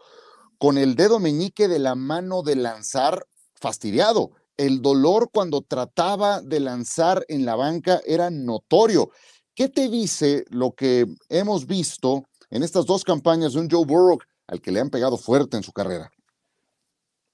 con 0.58 0.78
el 0.78 0.94
dedo 0.94 1.18
meñique 1.18 1.68
de 1.68 1.78
la 1.78 1.94
mano 1.94 2.42
de 2.42 2.56
lanzar, 2.56 3.26
fastidiado. 3.54 4.32
El 4.56 4.82
dolor 4.82 5.30
cuando 5.32 5.62
trataba 5.62 6.42
de 6.42 6.60
lanzar 6.60 7.24
en 7.28 7.46
la 7.46 7.56
banca 7.56 8.00
era 8.06 8.30
notorio. 8.30 9.10
¿Qué 9.54 9.68
te 9.68 9.88
dice 9.88 10.44
lo 10.50 10.72
que 10.72 11.06
hemos 11.28 11.66
visto 11.66 12.24
en 12.50 12.62
estas 12.62 12.86
dos 12.86 13.04
campañas 13.04 13.54
de 13.54 13.60
un 13.60 13.70
Joe 13.70 13.86
Burrow 13.86 14.18
al 14.46 14.60
que 14.60 14.70
le 14.70 14.80
han 14.80 14.90
pegado 14.90 15.16
fuerte 15.16 15.56
en 15.56 15.62
su 15.62 15.72
carrera? 15.72 16.10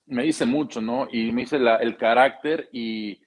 Me 0.07 0.23
dice 0.23 0.47
mucho, 0.47 0.81
¿no? 0.81 1.09
Y 1.11 1.33
me 1.33 1.43
dice 1.43 1.57
el 1.57 1.97
carácter 1.97 2.69
y, 2.73 3.19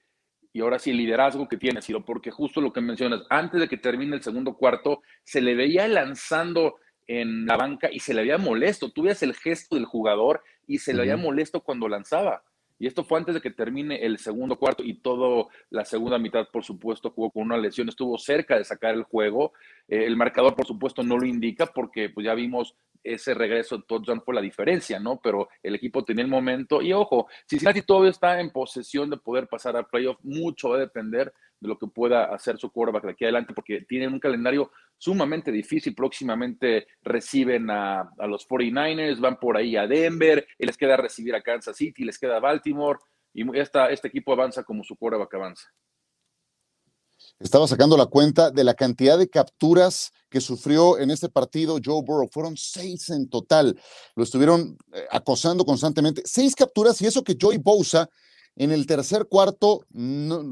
y 0.52 0.60
ahora 0.60 0.78
sí 0.78 0.90
el 0.90 0.96
liderazgo 0.96 1.48
que 1.48 1.56
tiene, 1.56 1.82
Ciro, 1.82 2.04
porque 2.04 2.30
justo 2.30 2.60
lo 2.60 2.72
que 2.72 2.80
mencionas, 2.80 3.22
antes 3.30 3.60
de 3.60 3.68
que 3.68 3.76
termine 3.76 4.16
el 4.16 4.22
segundo 4.22 4.54
cuarto, 4.54 5.02
se 5.22 5.40
le 5.40 5.54
veía 5.54 5.86
lanzando 5.86 6.76
en 7.06 7.46
la 7.46 7.56
banca 7.56 7.88
y 7.90 8.00
se 8.00 8.14
le 8.14 8.22
veía 8.22 8.38
molesto. 8.38 8.90
Tú 8.90 9.02
veías 9.02 9.22
el 9.22 9.34
gesto 9.34 9.76
del 9.76 9.84
jugador 9.84 10.42
y 10.66 10.78
se 10.78 10.92
le 10.92 11.02
veía 11.02 11.16
molesto 11.16 11.60
cuando 11.60 11.88
lanzaba. 11.88 12.42
Y 12.80 12.86
esto 12.86 13.04
fue 13.04 13.18
antes 13.18 13.34
de 13.34 13.42
que 13.42 13.50
termine 13.50 14.06
el 14.06 14.18
segundo 14.18 14.56
cuarto 14.56 14.82
y 14.82 14.94
toda 14.94 15.46
la 15.68 15.84
segunda 15.84 16.18
mitad, 16.18 16.48
por 16.50 16.64
supuesto, 16.64 17.10
jugó 17.10 17.30
con 17.30 17.42
una 17.42 17.58
lesión, 17.58 17.90
estuvo 17.90 18.16
cerca 18.16 18.56
de 18.56 18.64
sacar 18.64 18.94
el 18.94 19.02
juego. 19.02 19.52
Eh, 19.86 20.04
el 20.06 20.16
marcador, 20.16 20.56
por 20.56 20.66
supuesto, 20.66 21.02
no 21.02 21.18
lo 21.18 21.26
indica 21.26 21.66
porque 21.66 22.08
pues, 22.08 22.24
ya 22.24 22.34
vimos 22.34 22.74
ese 23.02 23.34
regreso 23.34 23.78
de 23.78 23.84
touchdown 23.86 24.22
fue 24.22 24.34
la 24.34 24.40
diferencia, 24.40 24.98
¿no? 24.98 25.20
Pero 25.22 25.48
el 25.62 25.74
equipo 25.74 26.04
tenía 26.04 26.24
el 26.24 26.30
momento. 26.30 26.82
Y 26.82 26.92
ojo, 26.92 27.28
Cincinnati 27.48 27.82
todavía 27.82 28.10
está 28.10 28.40
en 28.40 28.50
posesión 28.50 29.10
de 29.10 29.16
poder 29.16 29.48
pasar 29.48 29.76
a 29.76 29.82
playoff. 29.82 30.18
Mucho 30.22 30.70
va 30.70 30.76
a 30.76 30.80
depender 30.80 31.32
de 31.60 31.68
lo 31.68 31.78
que 31.78 31.86
pueda 31.86 32.24
hacer 32.24 32.58
su 32.58 32.70
quarterback 32.70 33.04
de 33.04 33.10
aquí 33.12 33.24
adelante, 33.24 33.52
porque 33.54 33.82
tienen 33.82 34.12
un 34.12 34.20
calendario 34.20 34.72
sumamente 34.96 35.52
difícil. 35.52 35.94
Próximamente 35.94 36.86
reciben 37.02 37.70
a, 37.70 38.10
los 38.26 38.48
49ers, 38.48 39.20
van 39.20 39.38
por 39.38 39.56
ahí 39.56 39.76
a 39.76 39.86
Denver, 39.86 40.46
les 40.58 40.76
queda 40.76 40.96
recibir 40.96 41.34
a 41.34 41.42
Kansas 41.42 41.76
City, 41.76 42.04
les 42.04 42.18
queda 42.18 42.40
Baltimore, 42.40 42.98
y 43.32 43.58
esta, 43.58 43.90
este 43.90 44.08
equipo 44.08 44.32
avanza 44.32 44.64
como 44.64 44.82
su 44.82 44.96
quarterback 44.96 45.34
avanza. 45.34 45.70
Estaba 47.40 47.66
sacando 47.66 47.96
la 47.96 48.04
cuenta 48.04 48.50
de 48.50 48.64
la 48.64 48.74
cantidad 48.74 49.16
de 49.16 49.30
capturas 49.30 50.12
que 50.28 50.42
sufrió 50.42 50.98
en 50.98 51.10
este 51.10 51.30
partido 51.30 51.78
Joe 51.82 52.02
Burrow. 52.02 52.28
Fueron 52.30 52.54
seis 52.58 53.08
en 53.08 53.30
total. 53.30 53.80
Lo 54.14 54.24
estuvieron 54.24 54.76
eh, 54.92 55.06
acosando 55.10 55.64
constantemente. 55.64 56.22
Seis 56.26 56.54
capturas 56.54 57.00
y 57.00 57.06
eso 57.06 57.24
que 57.24 57.38
Joey 57.40 57.56
Bosa 57.56 58.10
en 58.56 58.72
el 58.72 58.86
tercer 58.86 59.26
cuarto 59.26 59.86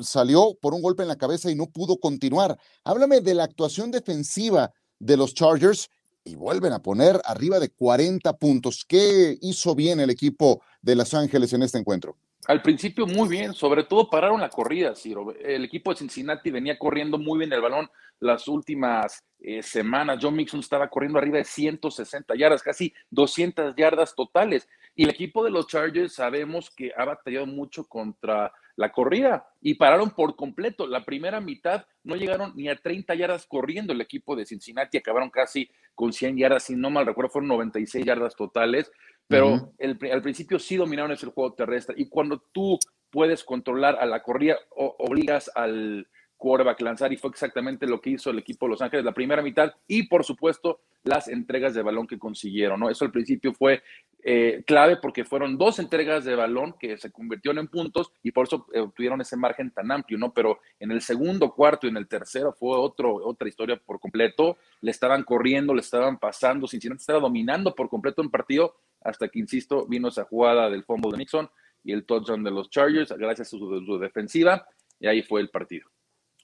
salió 0.00 0.56
por 0.62 0.72
un 0.72 0.80
golpe 0.80 1.02
en 1.02 1.08
la 1.08 1.18
cabeza 1.18 1.50
y 1.50 1.54
no 1.54 1.66
pudo 1.66 1.98
continuar. 1.98 2.58
Háblame 2.84 3.20
de 3.20 3.34
la 3.34 3.44
actuación 3.44 3.90
defensiva 3.90 4.72
de 4.98 5.18
los 5.18 5.34
Chargers 5.34 5.90
y 6.24 6.36
vuelven 6.36 6.72
a 6.72 6.80
poner 6.80 7.20
arriba 7.26 7.60
de 7.60 7.68
40 7.68 8.32
puntos. 8.38 8.86
¿Qué 8.88 9.36
hizo 9.42 9.74
bien 9.74 10.00
el 10.00 10.08
equipo 10.08 10.62
de 10.80 10.94
Los 10.94 11.12
Ángeles 11.12 11.52
en 11.52 11.62
este 11.62 11.76
encuentro? 11.76 12.16
Al 12.46 12.62
principio 12.62 13.06
muy 13.06 13.28
bien, 13.28 13.52
sobre 13.52 13.84
todo 13.84 14.08
pararon 14.08 14.40
la 14.40 14.48
corrida, 14.48 14.94
Ciro. 14.94 15.34
El 15.38 15.64
equipo 15.64 15.90
de 15.90 15.98
Cincinnati 15.98 16.50
venía 16.50 16.78
corriendo 16.78 17.18
muy 17.18 17.38
bien 17.38 17.52
el 17.52 17.60
balón 17.60 17.90
las 18.20 18.48
últimas 18.48 19.24
eh, 19.40 19.62
semanas. 19.62 20.18
John 20.22 20.36
Mixon 20.36 20.60
estaba 20.60 20.88
corriendo 20.88 21.18
arriba 21.18 21.38
de 21.38 21.44
160 21.44 22.34
yardas, 22.36 22.62
casi 22.62 22.94
200 23.10 23.74
yardas 23.76 24.14
totales. 24.14 24.68
Y 24.94 25.04
el 25.04 25.10
equipo 25.10 25.44
de 25.44 25.50
los 25.50 25.66
Chargers 25.66 26.14
sabemos 26.14 26.70
que 26.70 26.92
ha 26.96 27.04
batallado 27.04 27.46
mucho 27.46 27.84
contra 27.84 28.52
la 28.76 28.92
corrida 28.92 29.46
y 29.60 29.74
pararon 29.74 30.10
por 30.10 30.36
completo. 30.36 30.86
La 30.86 31.04
primera 31.04 31.40
mitad 31.40 31.84
no 32.04 32.14
llegaron 32.14 32.52
ni 32.54 32.68
a 32.68 32.76
30 32.76 33.14
yardas 33.16 33.44
corriendo 33.46 33.92
el 33.92 34.00
equipo 34.00 34.36
de 34.36 34.46
Cincinnati, 34.46 34.96
acabaron 34.96 35.30
casi 35.30 35.68
con 35.94 36.12
100 36.12 36.36
yardas, 36.36 36.62
si 36.62 36.76
no 36.76 36.88
mal 36.88 37.04
recuerdo, 37.04 37.30
fueron 37.30 37.48
96 37.48 38.04
yardas 38.04 38.36
totales 38.36 38.90
pero 39.28 39.72
al 39.80 40.22
principio 40.22 40.58
sí 40.58 40.76
dominaron 40.76 41.12
ese 41.12 41.26
juego 41.26 41.52
terrestre. 41.52 41.94
Y 41.98 42.08
cuando 42.08 42.42
tú 42.52 42.78
puedes 43.10 43.44
controlar 43.44 43.96
a 44.00 44.06
la 44.06 44.22
corrida, 44.22 44.56
obligas 44.74 45.50
al 45.54 46.08
quarterback 46.38 46.80
lanzar, 46.80 47.12
y 47.12 47.16
fue 47.16 47.30
exactamente 47.30 47.86
lo 47.86 48.00
que 48.00 48.10
hizo 48.10 48.30
el 48.30 48.38
equipo 48.38 48.66
de 48.66 48.70
Los 48.70 48.82
Ángeles 48.82 49.04
la 49.04 49.12
primera 49.12 49.42
mitad, 49.42 49.74
y 49.86 50.04
por 50.04 50.24
supuesto 50.24 50.80
las 51.04 51.28
entregas 51.28 51.74
de 51.74 51.82
balón 51.82 52.06
que 52.06 52.18
consiguieron, 52.18 52.80
¿no? 52.80 52.90
Eso 52.90 53.04
al 53.04 53.12
principio 53.12 53.52
fue 53.52 53.82
eh, 54.24 54.62
clave 54.66 54.96
porque 54.96 55.24
fueron 55.24 55.56
dos 55.56 55.78
entregas 55.78 56.24
de 56.24 56.34
balón 56.34 56.74
que 56.78 56.98
se 56.98 57.10
convirtieron 57.12 57.58
en 57.58 57.68
puntos 57.68 58.12
y 58.22 58.32
por 58.32 58.46
eso 58.46 58.66
eh, 58.72 58.80
obtuvieron 58.80 59.20
ese 59.20 59.36
margen 59.36 59.70
tan 59.70 59.90
amplio, 59.92 60.18
¿no? 60.18 60.32
Pero 60.32 60.58
en 60.80 60.90
el 60.90 61.00
segundo 61.00 61.52
cuarto 61.54 61.86
y 61.86 61.90
en 61.90 61.96
el 61.96 62.08
tercero 62.08 62.52
fue 62.52 62.76
otro, 62.76 63.14
otra 63.14 63.48
historia 63.48 63.76
por 63.76 64.00
completo. 64.00 64.58
Le 64.80 64.90
estaban 64.90 65.22
corriendo, 65.22 65.72
le 65.72 65.80
estaban 65.80 66.18
pasando, 66.18 66.66
Cincinnati 66.66 67.00
estaba 67.00 67.20
dominando 67.20 67.74
por 67.74 67.88
completo 67.88 68.22
un 68.22 68.30
partido 68.30 68.74
hasta 69.00 69.28
que, 69.28 69.38
insisto, 69.38 69.86
vino 69.86 70.08
esa 70.08 70.24
jugada 70.24 70.68
del 70.68 70.84
fumble 70.84 71.12
de 71.12 71.18
Nixon 71.18 71.48
y 71.84 71.92
el 71.92 72.04
touchdown 72.04 72.42
de 72.42 72.50
los 72.50 72.70
Chargers, 72.70 73.12
gracias 73.12 73.48
a 73.48 73.50
su, 73.50 73.98
defensiva, 73.98 74.66
y 75.00 75.06
ahí 75.06 75.22
fue 75.22 75.40
el 75.40 75.48
partido. 75.48 75.88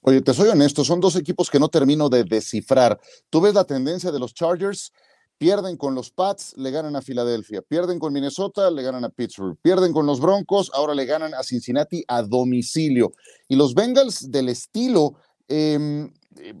Oye, 0.07 0.21
te 0.21 0.35
soy 0.35 0.49
honesto, 0.49 0.83
son 0.85 0.99
dos 0.99 1.15
equipos 1.15 1.49
que 1.49 1.59
no 1.59 1.67
termino 1.67 2.09
de 2.09 2.23
descifrar. 2.23 2.99
Tú 3.31 3.41
ves 3.41 3.55
la 3.55 3.63
tendencia 3.63 4.11
de 4.11 4.19
los 4.19 4.35
Chargers, 4.35 4.93
pierden 5.39 5.77
con 5.77 5.95
los 5.95 6.11
Pats, 6.11 6.53
le 6.57 6.69
ganan 6.69 6.95
a 6.95 7.01
Filadelfia, 7.01 7.63
pierden 7.63 7.97
con 7.97 8.13
Minnesota, 8.13 8.69
le 8.69 8.83
ganan 8.83 9.03
a 9.03 9.09
Pittsburgh, 9.09 9.57
pierden 9.63 9.93
con 9.93 10.05
los 10.05 10.19
Broncos, 10.19 10.69
ahora 10.75 10.93
le 10.93 11.05
ganan 11.05 11.33
a 11.33 11.41
Cincinnati 11.41 12.03
a 12.07 12.21
domicilio. 12.21 13.13
Y 13.47 13.55
los 13.55 13.73
Bengals 13.73 14.29
del 14.29 14.49
estilo, 14.49 15.15
em, 15.47 16.13
eh, 16.37 16.53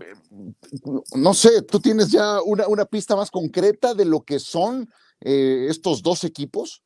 no 1.13 1.35
sé, 1.35 1.61
tú 1.61 1.79
tienes 1.79 2.09
ya 2.09 2.41
una, 2.41 2.67
una 2.67 2.85
pista 2.85 3.15
más 3.15 3.29
concreta 3.29 3.93
de 3.93 4.05
lo 4.05 4.21
que 4.21 4.39
son 4.39 4.89
eh, 5.21 5.67
estos 5.69 6.01
dos 6.01 6.23
equipos? 6.23 6.81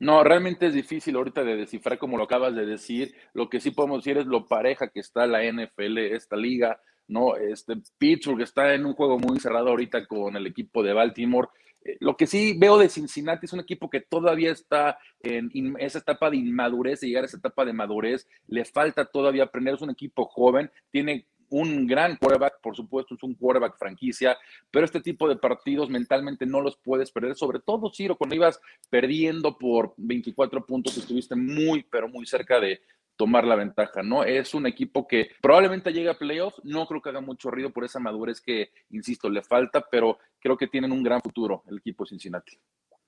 No, 0.00 0.22
realmente 0.22 0.66
es 0.66 0.74
difícil 0.74 1.16
ahorita 1.16 1.42
de 1.42 1.56
descifrar 1.56 1.98
como 1.98 2.16
lo 2.16 2.24
acabas 2.24 2.54
de 2.54 2.64
decir. 2.64 3.14
Lo 3.32 3.48
que 3.48 3.60
sí 3.60 3.72
podemos 3.72 4.04
decir 4.04 4.18
es 4.18 4.26
lo 4.26 4.46
pareja 4.46 4.88
que 4.88 5.00
está 5.00 5.26
la 5.26 5.42
NFL, 5.42 5.98
esta 5.98 6.36
liga, 6.36 6.80
¿no? 7.08 7.36
Este 7.36 7.74
Pittsburgh 7.98 8.40
está 8.42 8.74
en 8.74 8.86
un 8.86 8.94
juego 8.94 9.18
muy 9.18 9.40
cerrado 9.40 9.70
ahorita 9.70 10.06
con 10.06 10.36
el 10.36 10.46
equipo 10.46 10.84
de 10.84 10.92
Baltimore. 10.92 11.48
Eh, 11.84 11.96
lo 12.00 12.16
que 12.16 12.28
sí 12.28 12.56
veo 12.56 12.78
de 12.78 12.88
Cincinnati 12.88 13.46
es 13.46 13.52
un 13.52 13.60
equipo 13.60 13.90
que 13.90 14.00
todavía 14.00 14.52
está 14.52 14.98
en 15.20 15.50
esa 15.80 15.98
etapa 15.98 16.30
de 16.30 16.36
inmadurez, 16.36 17.00
de 17.00 17.08
llegar 17.08 17.24
a 17.24 17.26
esa 17.26 17.38
etapa 17.38 17.64
de 17.64 17.72
madurez. 17.72 18.28
Le 18.46 18.64
falta 18.64 19.04
todavía 19.04 19.44
aprender. 19.44 19.74
Es 19.74 19.82
un 19.82 19.90
equipo 19.90 20.26
joven, 20.26 20.70
tiene 20.92 21.26
un 21.50 21.86
gran 21.86 22.16
quarterback, 22.16 22.60
por 22.60 22.76
supuesto, 22.76 23.14
es 23.14 23.22
un 23.22 23.34
quarterback 23.34 23.78
franquicia, 23.78 24.36
pero 24.70 24.84
este 24.84 25.00
tipo 25.00 25.28
de 25.28 25.36
partidos 25.36 25.90
mentalmente 25.90 26.46
no 26.46 26.60
los 26.60 26.76
puedes 26.76 27.10
perder, 27.10 27.36
sobre 27.36 27.60
todo, 27.60 27.90
Ciro, 27.92 28.16
cuando 28.16 28.36
ibas 28.36 28.60
perdiendo 28.90 29.56
por 29.56 29.94
24 29.96 30.64
puntos, 30.66 30.96
estuviste 30.96 31.34
muy, 31.36 31.82
pero 31.82 32.08
muy 32.08 32.26
cerca 32.26 32.60
de 32.60 32.80
tomar 33.16 33.44
la 33.44 33.56
ventaja, 33.56 34.02
¿no? 34.02 34.22
Es 34.22 34.54
un 34.54 34.66
equipo 34.66 35.06
que 35.08 35.30
probablemente 35.42 35.92
llegue 35.92 36.08
a 36.08 36.18
playoffs, 36.18 36.60
no 36.62 36.86
creo 36.86 37.02
que 37.02 37.08
haga 37.08 37.20
mucho 37.20 37.50
ruido 37.50 37.70
por 37.70 37.84
esa 37.84 37.98
madurez 37.98 38.40
que, 38.40 38.70
insisto, 38.90 39.28
le 39.28 39.42
falta, 39.42 39.84
pero 39.90 40.18
creo 40.38 40.56
que 40.56 40.68
tienen 40.68 40.92
un 40.92 41.02
gran 41.02 41.20
futuro 41.20 41.64
el 41.68 41.78
equipo 41.78 42.06
Cincinnati 42.06 42.58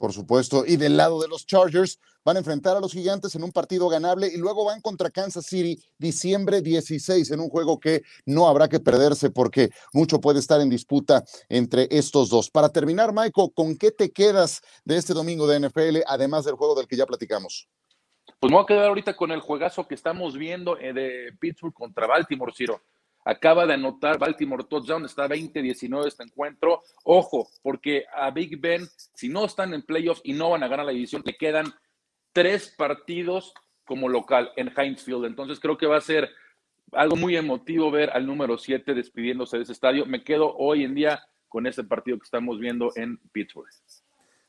por 0.01 0.15
supuesto. 0.15 0.65
Y 0.67 0.77
del 0.79 0.97
lado 0.97 1.21
de 1.21 1.29
los 1.29 1.45
Chargers, 1.45 2.01
van 2.25 2.37
a 2.37 2.39
enfrentar 2.39 2.75
a 2.75 2.81
los 2.81 2.93
Gigantes 2.93 3.35
en 3.35 3.45
un 3.45 3.53
partido 3.53 3.87
ganable 3.91 4.29
y 4.29 4.39
luego 4.39 4.65
van 4.65 4.81
contra 4.81 5.11
Kansas 5.11 5.45
City 5.45 5.79
diciembre 5.99 6.63
16 6.63 7.31
en 7.31 7.41
un 7.41 7.51
juego 7.51 7.79
que 7.79 8.03
no 8.25 8.49
habrá 8.49 8.69
que 8.69 8.81
perderse 8.81 9.31
porque 9.31 9.69
mucho 9.93 10.19
puede 10.19 10.39
estar 10.39 10.61
en 10.63 10.71
disputa 10.71 11.23
entre 11.51 11.87
estos 11.91 12.31
dos. 12.31 12.51
Para 12.51 12.71
terminar, 12.71 13.13
Michael, 13.13 13.53
¿con 13.55 13.77
qué 13.77 13.91
te 13.91 14.11
quedas 14.11 14.63
de 14.87 14.97
este 14.97 15.13
domingo 15.13 15.47
de 15.47 15.61
NFL, 15.69 15.99
además 16.07 16.47
del 16.47 16.55
juego 16.55 16.75
del 16.75 16.89
que 16.89 16.97
ya 16.97 17.05
platicamos? 17.05 17.69
Pues 18.39 18.51
me 18.51 18.57
voy 18.57 18.65
a 18.65 18.67
quedar 18.67 18.87
ahorita 18.87 19.15
con 19.17 19.33
el 19.33 19.41
juegazo 19.41 19.87
que 19.87 19.95
estamos 19.95 20.39
viendo 20.39 20.79
eh, 20.79 20.95
de 20.95 21.33
Pittsburgh 21.39 21.75
contra 21.75 22.07
Baltimore, 22.07 22.53
Ciro. 22.57 22.81
Acaba 23.25 23.67
de 23.67 23.75
anotar 23.75 24.19
Baltimore 24.19 24.65
touchdown, 24.65 25.05
está 25.05 25.29
20-19 25.29 26.07
este 26.07 26.23
encuentro. 26.25 26.83
Ojo, 27.05 27.49
porque 27.63 28.05
a 28.15 28.31
Big 28.31 28.61
Ben, 28.61 28.89
si 29.15 29.29
no 29.29 29.45
están 29.45 29.75
en 29.75 29.83
playoffs 29.83 30.23
y 30.25 30.33
no 30.33 30.51
van 30.51 30.63
a 30.63 30.69
ganar 30.69 30.87
la 30.87 30.93
división, 30.93 31.23
le 31.25 31.37
quedan 31.37 31.73
tres 32.33 32.75
partidos 32.77 33.53
como 33.85 34.09
local 34.09 34.53
en 34.57 34.73
Heinz 34.77 35.03
Field. 35.03 35.25
Entonces 35.25 35.61
creo 35.61 35.77
que 35.77 35.87
va 35.87 35.97
a 35.97 36.01
ser 36.01 36.31
algo 36.93 37.17
muy 37.17 37.37
emotivo 37.37 37.91
ver 37.91 38.11
al 38.11 38.27
número 38.27 38.59
7 38.59 38.95
despidiéndose 38.95 39.57
de 39.57 39.65
ese 39.65 39.73
estadio. 39.73 40.07
Me 40.07 40.25
quedo 40.25 40.57
hoy 40.57 40.85
en 40.85 40.95
día 40.95 41.23
con 41.49 41.67
ese 41.67 41.85
partido 41.85 42.19
que 42.19 42.25
estamos 42.25 42.59
viendo 42.59 42.93
en 42.97 43.19
Pittsburgh. 43.33 43.69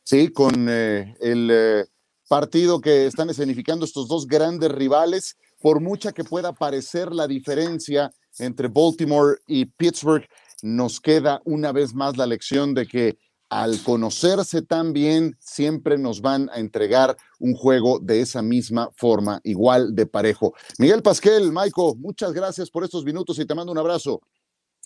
Sí, 0.03 0.31
con 0.31 0.67
eh, 0.69 1.15
el 1.19 1.49
eh, 1.51 1.85
partido 2.27 2.79
que 2.79 3.05
están 3.05 3.29
escenificando 3.29 3.85
estos 3.85 4.07
dos 4.07 4.27
grandes 4.27 4.71
rivales, 4.71 5.37
por 5.61 5.79
mucha 5.79 6.11
que 6.11 6.23
pueda 6.23 6.53
parecer 6.53 7.11
la 7.11 7.27
diferencia 7.27 8.11
entre 8.39 8.67
Baltimore 8.67 9.37
y 9.47 9.65
Pittsburgh, 9.65 10.25
nos 10.63 10.99
queda 10.99 11.41
una 11.45 11.71
vez 11.71 11.93
más 11.93 12.17
la 12.17 12.25
lección 12.25 12.73
de 12.73 12.87
que 12.87 13.17
al 13.51 13.83
conocerse 13.83 14.61
tan 14.61 14.93
bien, 14.93 15.35
siempre 15.37 15.97
nos 15.97 16.21
van 16.21 16.49
a 16.53 16.59
entregar 16.59 17.17
un 17.37 17.53
juego 17.53 17.99
de 17.99 18.21
esa 18.21 18.41
misma 18.41 18.89
forma, 18.95 19.41
igual 19.43 19.93
de 19.93 20.05
parejo. 20.05 20.53
Miguel 20.79 21.01
Pasquel, 21.01 21.51
Maico, 21.51 21.93
muchas 21.95 22.31
gracias 22.31 22.71
por 22.71 22.85
estos 22.85 23.03
minutos 23.03 23.37
y 23.39 23.45
te 23.45 23.53
mando 23.53 23.73
un 23.73 23.77
abrazo. 23.77 24.21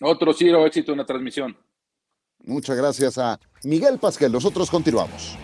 Otro 0.02 0.34
Ciro, 0.34 0.66
éxito 0.66 0.94
en 0.94 0.98
la 0.98 1.06
transmisión. 1.06 1.56
Muchas 2.40 2.76
gracias 2.76 3.20
a 3.20 3.40
Miguel 3.64 4.00
Pasquel. 4.00 4.32
Nosotros 4.32 4.72
continuamos. 4.72 5.38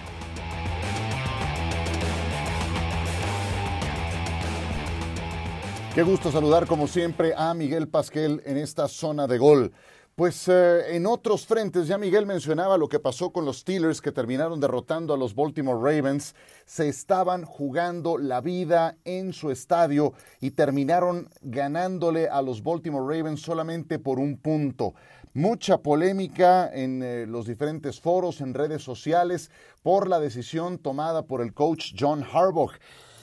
Qué 5.94 6.04
gusto 6.04 6.32
saludar 6.32 6.68
como 6.68 6.88
siempre 6.88 7.34
a 7.36 7.54
Miguel 7.54 7.90
Pasquel 7.90 8.42
en 8.46 8.56
esta 8.56 8.88
zona 8.88 9.28
de 9.28 9.38
gol. 9.38 9.74
Pues 10.16 10.48
eh, 10.48 10.96
en 10.96 11.06
otros 11.06 11.46
frentes, 11.46 11.86
ya 11.86 11.98
Miguel 11.98 12.26
mencionaba 12.26 12.78
lo 12.78 12.88
que 12.88 13.02
pasó 13.02 13.34
con 13.34 13.44
los 13.44 13.58
Steelers 13.58 14.00
que 14.00 14.14
terminaron 14.14 14.62
derrotando 14.62 15.14
a 15.14 15.18
los 15.18 15.36
Baltimore 15.36 15.80
Ravens. 15.82 16.34
Se 16.66 16.88
estaban 16.88 17.44
jugando 17.44 18.18
la 18.18 18.40
vida 18.40 18.96
en 19.04 19.34
su 19.34 19.52
estadio 19.52 20.14
y 20.40 20.52
terminaron 20.52 21.28
ganándole 21.42 22.30
a 22.30 22.42
los 22.42 22.64
Baltimore 22.64 23.18
Ravens 23.18 23.42
solamente 23.42 24.00
por 24.00 24.18
un 24.18 24.38
punto. 24.38 24.94
Mucha 25.34 25.80
polémica 25.80 26.72
en 26.74 27.04
eh, 27.04 27.26
los 27.28 27.48
diferentes 27.48 28.00
foros, 28.00 28.40
en 28.40 28.54
redes 28.54 28.82
sociales, 28.82 29.52
por 29.84 30.08
la 30.08 30.22
decisión 30.22 30.78
tomada 30.78 31.24
por 31.24 31.42
el 31.42 31.54
coach 31.54 31.96
John 32.00 32.24
Harbaugh. 32.24 32.72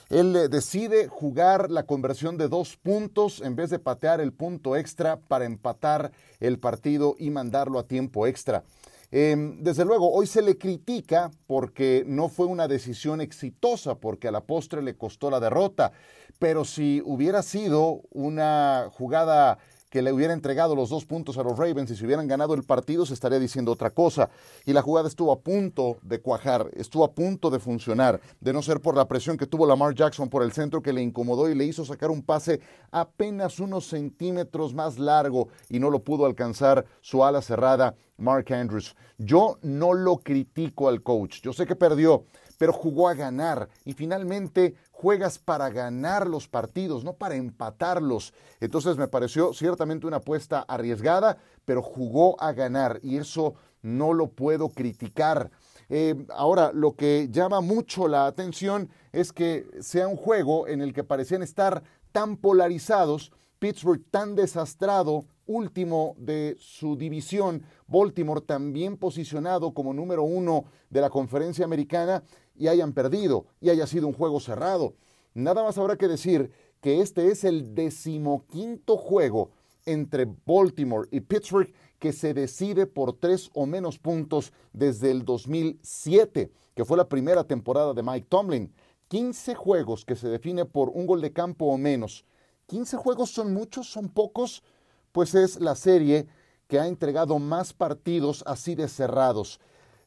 Él 0.09 0.35
eh, 0.37 0.49
decide 0.49 1.07
jugar 1.07 1.71
la 1.71 1.83
conversión 1.83 2.39
de 2.39 2.49
dos 2.49 2.77
puntos 2.77 3.43
en 3.43 3.57
vez 3.57 3.69
de 3.71 3.79
patear 3.79 4.21
el 4.21 4.33
punto 4.33 4.75
extra 4.75 5.19
para 5.19 5.45
empatar 5.45 6.13
el 6.41 6.59
partido 6.59 7.15
y 7.19 7.31
mandarlo 7.31 7.79
a 7.79 7.87
tiempo 7.87 8.27
extra. 8.27 8.65
Em, 9.11 9.63
desde 9.63 9.85
luego, 9.85 10.13
hoy 10.13 10.27
se 10.27 10.43
le 10.43 10.59
critica 10.59 11.31
porque 11.47 12.05
no 12.07 12.29
fue 12.29 12.47
una 12.47 12.69
decisión 12.69 13.21
exitosa, 13.21 13.97
porque 13.97 14.29
a 14.29 14.33
la 14.33 14.43
postre 14.43 14.83
le 14.83 14.97
costó 14.97 15.31
la 15.31 15.41
derrota, 15.41 15.93
pero 16.39 16.65
si 16.65 17.03
hubiera 17.05 17.43
sido 17.43 18.03
una 18.11 18.91
jugada 18.93 19.59
que 19.91 20.03
le 20.03 20.13
hubiera 20.13 20.33
entregado 20.33 20.75
los 20.75 20.91
dos 20.91 21.05
puntos 21.05 21.39
a 21.39 21.43
los 21.43 21.59
Ravens 21.59 21.91
y 21.91 21.97
si 21.97 22.05
hubieran 22.05 22.29
ganado 22.29 22.55
el 22.55 22.63
partido 22.63 23.07
se 23.07 23.15
estaría 23.15 23.39
diciendo 23.39 23.73
otra 23.73 23.91
cosa. 23.91 24.31
Y 24.67 24.73
la 24.73 24.83
jugada 24.83 25.09
estuvo 25.09 25.33
a 25.33 25.41
punto 25.41 25.99
de 26.03 26.21
cuajar, 26.21 26.71
estuvo 26.75 27.05
a 27.05 27.13
punto 27.13 27.51
de 27.51 27.59
funcionar, 27.59 28.21
de 28.41 28.53
no 28.53 28.63
ser 28.63 28.81
por 28.81 28.97
la 28.97 29.09
presión 29.09 29.37
que 29.37 29.47
tuvo 29.47 29.67
Lamar 29.67 29.95
Jackson 29.95 30.29
por 30.29 30.43
el 30.43 30.53
centro 30.53 30.83
que 30.83 30.93
le 30.93 31.03
incomodó 31.03 31.49
y 31.49 31.55
le 31.55 31.65
hizo 31.65 31.85
sacar 31.85 32.11
un 32.11 32.23
pase 32.23 32.61
apenas 32.91 33.61
unos 33.61 33.87
centímetros 33.87 34.75
más 34.75 34.99
largo 34.99 35.49
y 35.69 35.79
no 35.79 35.91
lo 35.91 36.01
pudo 36.01 36.27
alcanzar 36.27 36.85
su 37.01 37.25
ala 37.25 37.43
cerrada 37.43 37.95
Mark 38.19 38.53
Andrews. 38.53 38.95
Yo 39.17 39.59
no 39.63 39.95
lo 39.95 40.19
critico 40.19 40.89
al 40.89 41.03
coach, 41.03 41.41
yo 41.41 41.53
sé 41.53 41.67
que 41.67 41.77
perdió, 41.77 42.25
pero 42.59 42.73
jugó 42.73 43.09
a 43.09 43.15
ganar 43.15 43.69
y 43.85 43.93
finalmente 43.93 44.75
juegas 45.01 45.39
para 45.39 45.71
ganar 45.71 46.27
los 46.27 46.49
partidos, 46.49 47.05
no 47.05 47.13
para 47.13 47.37
empatarlos. 47.37 48.35
Entonces 48.59 48.97
me 48.97 49.07
pareció 49.07 49.55
ciertamente 49.55 50.09
una 50.09 50.17
apuesta 50.17 50.65
arriesgada, 50.67 51.39
pero 51.65 51.83
jugó 51.83 52.35
a 52.43 52.53
ganar 52.53 52.99
y 53.01 53.17
eso 53.17 53.55
no 53.81 54.13
lo 54.13 54.33
puedo 54.33 54.71
criticar. 54.71 55.53
Eh, 55.89 56.17
ahora, 56.31 56.73
lo 56.75 56.97
que 56.97 57.29
llama 57.31 57.61
mucho 57.61 58.09
la 58.09 58.27
atención 58.27 58.91
es 59.13 59.33
que 59.33 59.71
sea 59.81 60.09
un 60.09 60.17
juego 60.17 60.67
en 60.67 60.81
el 60.81 60.93
que 60.93 61.05
parecían 61.05 61.45
estar 61.45 61.85
tan 62.11 62.37
polarizados, 62.37 63.31
Pittsburgh 63.61 64.03
tan 64.11 64.35
desastrado, 64.35 65.27
último 65.49 66.15
de 66.19 66.57
su 66.61 66.97
división, 66.97 67.65
Baltimore 67.89 68.43
también 68.43 68.97
posicionado 68.97 69.75
como 69.75 69.93
número 69.93 70.23
uno 70.23 70.67
de 70.91 71.01
la 71.01 71.11
conferencia 71.11 71.65
americana 71.65 72.23
y 72.55 72.69
hayan 72.69 72.93
perdido 72.93 73.47
y 73.61 73.71
haya 73.71 73.89
sido 73.89 74.07
un 74.07 74.13
juego 74.13 74.39
cerrado. 74.39 74.95
Nada 75.35 75.65
más 75.65 75.77
habrá 75.79 75.97
que 75.97 76.07
decir 76.07 76.53
que 76.81 77.01
este 77.01 77.33
es 77.33 77.43
el 77.43 77.75
decimoquinto 77.75 78.97
juego 78.97 79.51
entre 79.85 80.27
Baltimore 80.47 81.09
y 81.11 81.21
Pittsburgh 81.21 81.73
que 81.99 82.13
se 82.13 82.35
decide 82.35 82.87
por 82.87 83.15
tres 83.15 83.51
o 83.55 83.67
menos 83.67 83.99
puntos 83.99 84.53
desde 84.73 85.11
el 85.11 85.25
2007, 85.25 86.53
que 86.75 86.85
fue 86.85 86.97
la 86.97 87.09
primera 87.09 87.45
temporada 87.45 87.95
de 87.95 88.03
Mike 88.03 88.27
Tomlin. 88.29 88.73
15 89.09 89.55
juegos 89.55 90.05
que 90.05 90.15
se 90.15 90.29
define 90.29 90.67
por 90.67 90.91
un 90.91 91.07
gol 91.07 91.21
de 91.21 91.33
campo 91.33 91.67
o 91.67 91.79
menos. 91.79 92.25
15 92.67 92.99
juegos 92.99 93.31
son 93.31 93.55
muchos, 93.55 93.91
son 93.91 94.11
pocos, 94.11 94.63
pues 95.13 95.35
es 95.35 95.61
la 95.61 95.75
serie 95.75 96.27
que 96.67 96.79
ha 96.79 96.87
entregado 96.87 97.39
más 97.39 97.73
partidos 97.73 98.45
así 98.47 98.75
de 98.75 98.89
cerrados. 98.89 99.61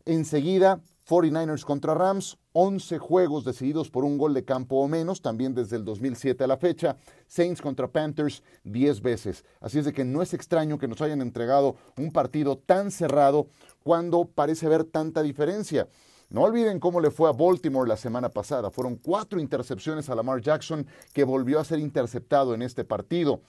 Enseguida, 0.06 0.82
49ers 1.08 1.64
contra 1.64 1.94
Rams, 1.94 2.38
11 2.54 2.98
juegos 3.00 3.44
decididos 3.44 3.90
por 3.90 4.06
un 4.06 4.18
gol 4.18 4.34
de 4.34 4.46
campo 4.46 4.78
o 4.78 4.88
menos, 4.88 5.22
también 5.22 5.54
desde 5.54 5.76
el 5.76 5.86
2007 5.86 6.44
a 6.44 6.48
la 6.48 6.58
fecha. 6.58 6.98
Saints 7.28 7.62
contra 7.62 7.88
Panthers, 7.88 8.44
10 8.64 9.02
veces. 9.02 9.44
Así 9.60 9.80
es 9.80 9.86
de 9.86 9.94
que 9.94 10.06
no 10.06 10.22
es 10.22 10.34
extraño 10.34 10.78
que 10.78 10.88
nos 10.88 11.02
hayan 11.02 11.22
entregado 11.22 11.76
un 11.98 12.12
partido 12.12 12.58
tan 12.58 12.92
cerrado 12.92 13.48
cuando 13.84 14.26
parece 14.26 14.68
haber 14.68 14.84
tanta 14.84 15.22
diferencia. 15.22 15.88
No 16.30 16.44
olviden 16.44 16.80
cómo 16.80 17.02
le 17.02 17.12
fue 17.12 17.28
a 17.28 17.34
Baltimore 17.34 17.90
la 17.90 17.98
semana 17.98 18.30
pasada. 18.30 18.72
Fueron 18.72 18.96
cuatro 18.96 19.40
intercepciones 19.40 20.10
a 20.10 20.16
Lamar 20.16 20.40
Jackson 20.40 20.88
que 21.14 21.26
volvió 21.26 21.60
a 21.60 21.66
ser 21.66 21.80
interceptado 21.80 22.54
en 22.54 22.62
este 22.62 22.86
partido. 22.86 23.42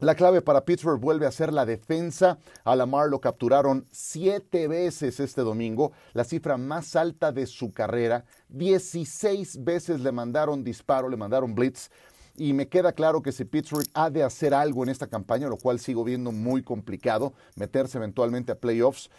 La 0.00 0.16
clave 0.16 0.42
para 0.42 0.64
Pittsburgh 0.64 1.00
vuelve 1.00 1.24
a 1.24 1.30
ser 1.30 1.52
la 1.52 1.64
defensa. 1.64 2.38
A 2.64 2.74
Lamar 2.74 3.08
lo 3.08 3.20
capturaron 3.20 3.86
siete 3.92 4.66
veces 4.66 5.20
este 5.20 5.42
domingo, 5.42 5.92
la 6.14 6.24
cifra 6.24 6.56
más 6.56 6.96
alta 6.96 7.30
de 7.30 7.46
su 7.46 7.72
carrera. 7.72 8.24
Dieciséis 8.48 9.62
veces 9.62 10.00
le 10.00 10.10
mandaron 10.10 10.64
disparo, 10.64 11.08
le 11.08 11.16
mandaron 11.16 11.54
blitz. 11.54 11.90
Y 12.36 12.52
me 12.52 12.66
queda 12.66 12.92
claro 12.92 13.22
que 13.22 13.30
si 13.30 13.44
Pittsburgh 13.44 13.86
ha 13.94 14.10
de 14.10 14.24
hacer 14.24 14.52
algo 14.52 14.82
en 14.82 14.88
esta 14.88 15.06
campaña, 15.06 15.48
lo 15.48 15.56
cual 15.56 15.78
sigo 15.78 16.02
viendo 16.02 16.32
muy 16.32 16.64
complicado, 16.64 17.32
meterse 17.54 17.98
eventualmente 17.98 18.50
a 18.50 18.58
playoffs, 18.58 19.10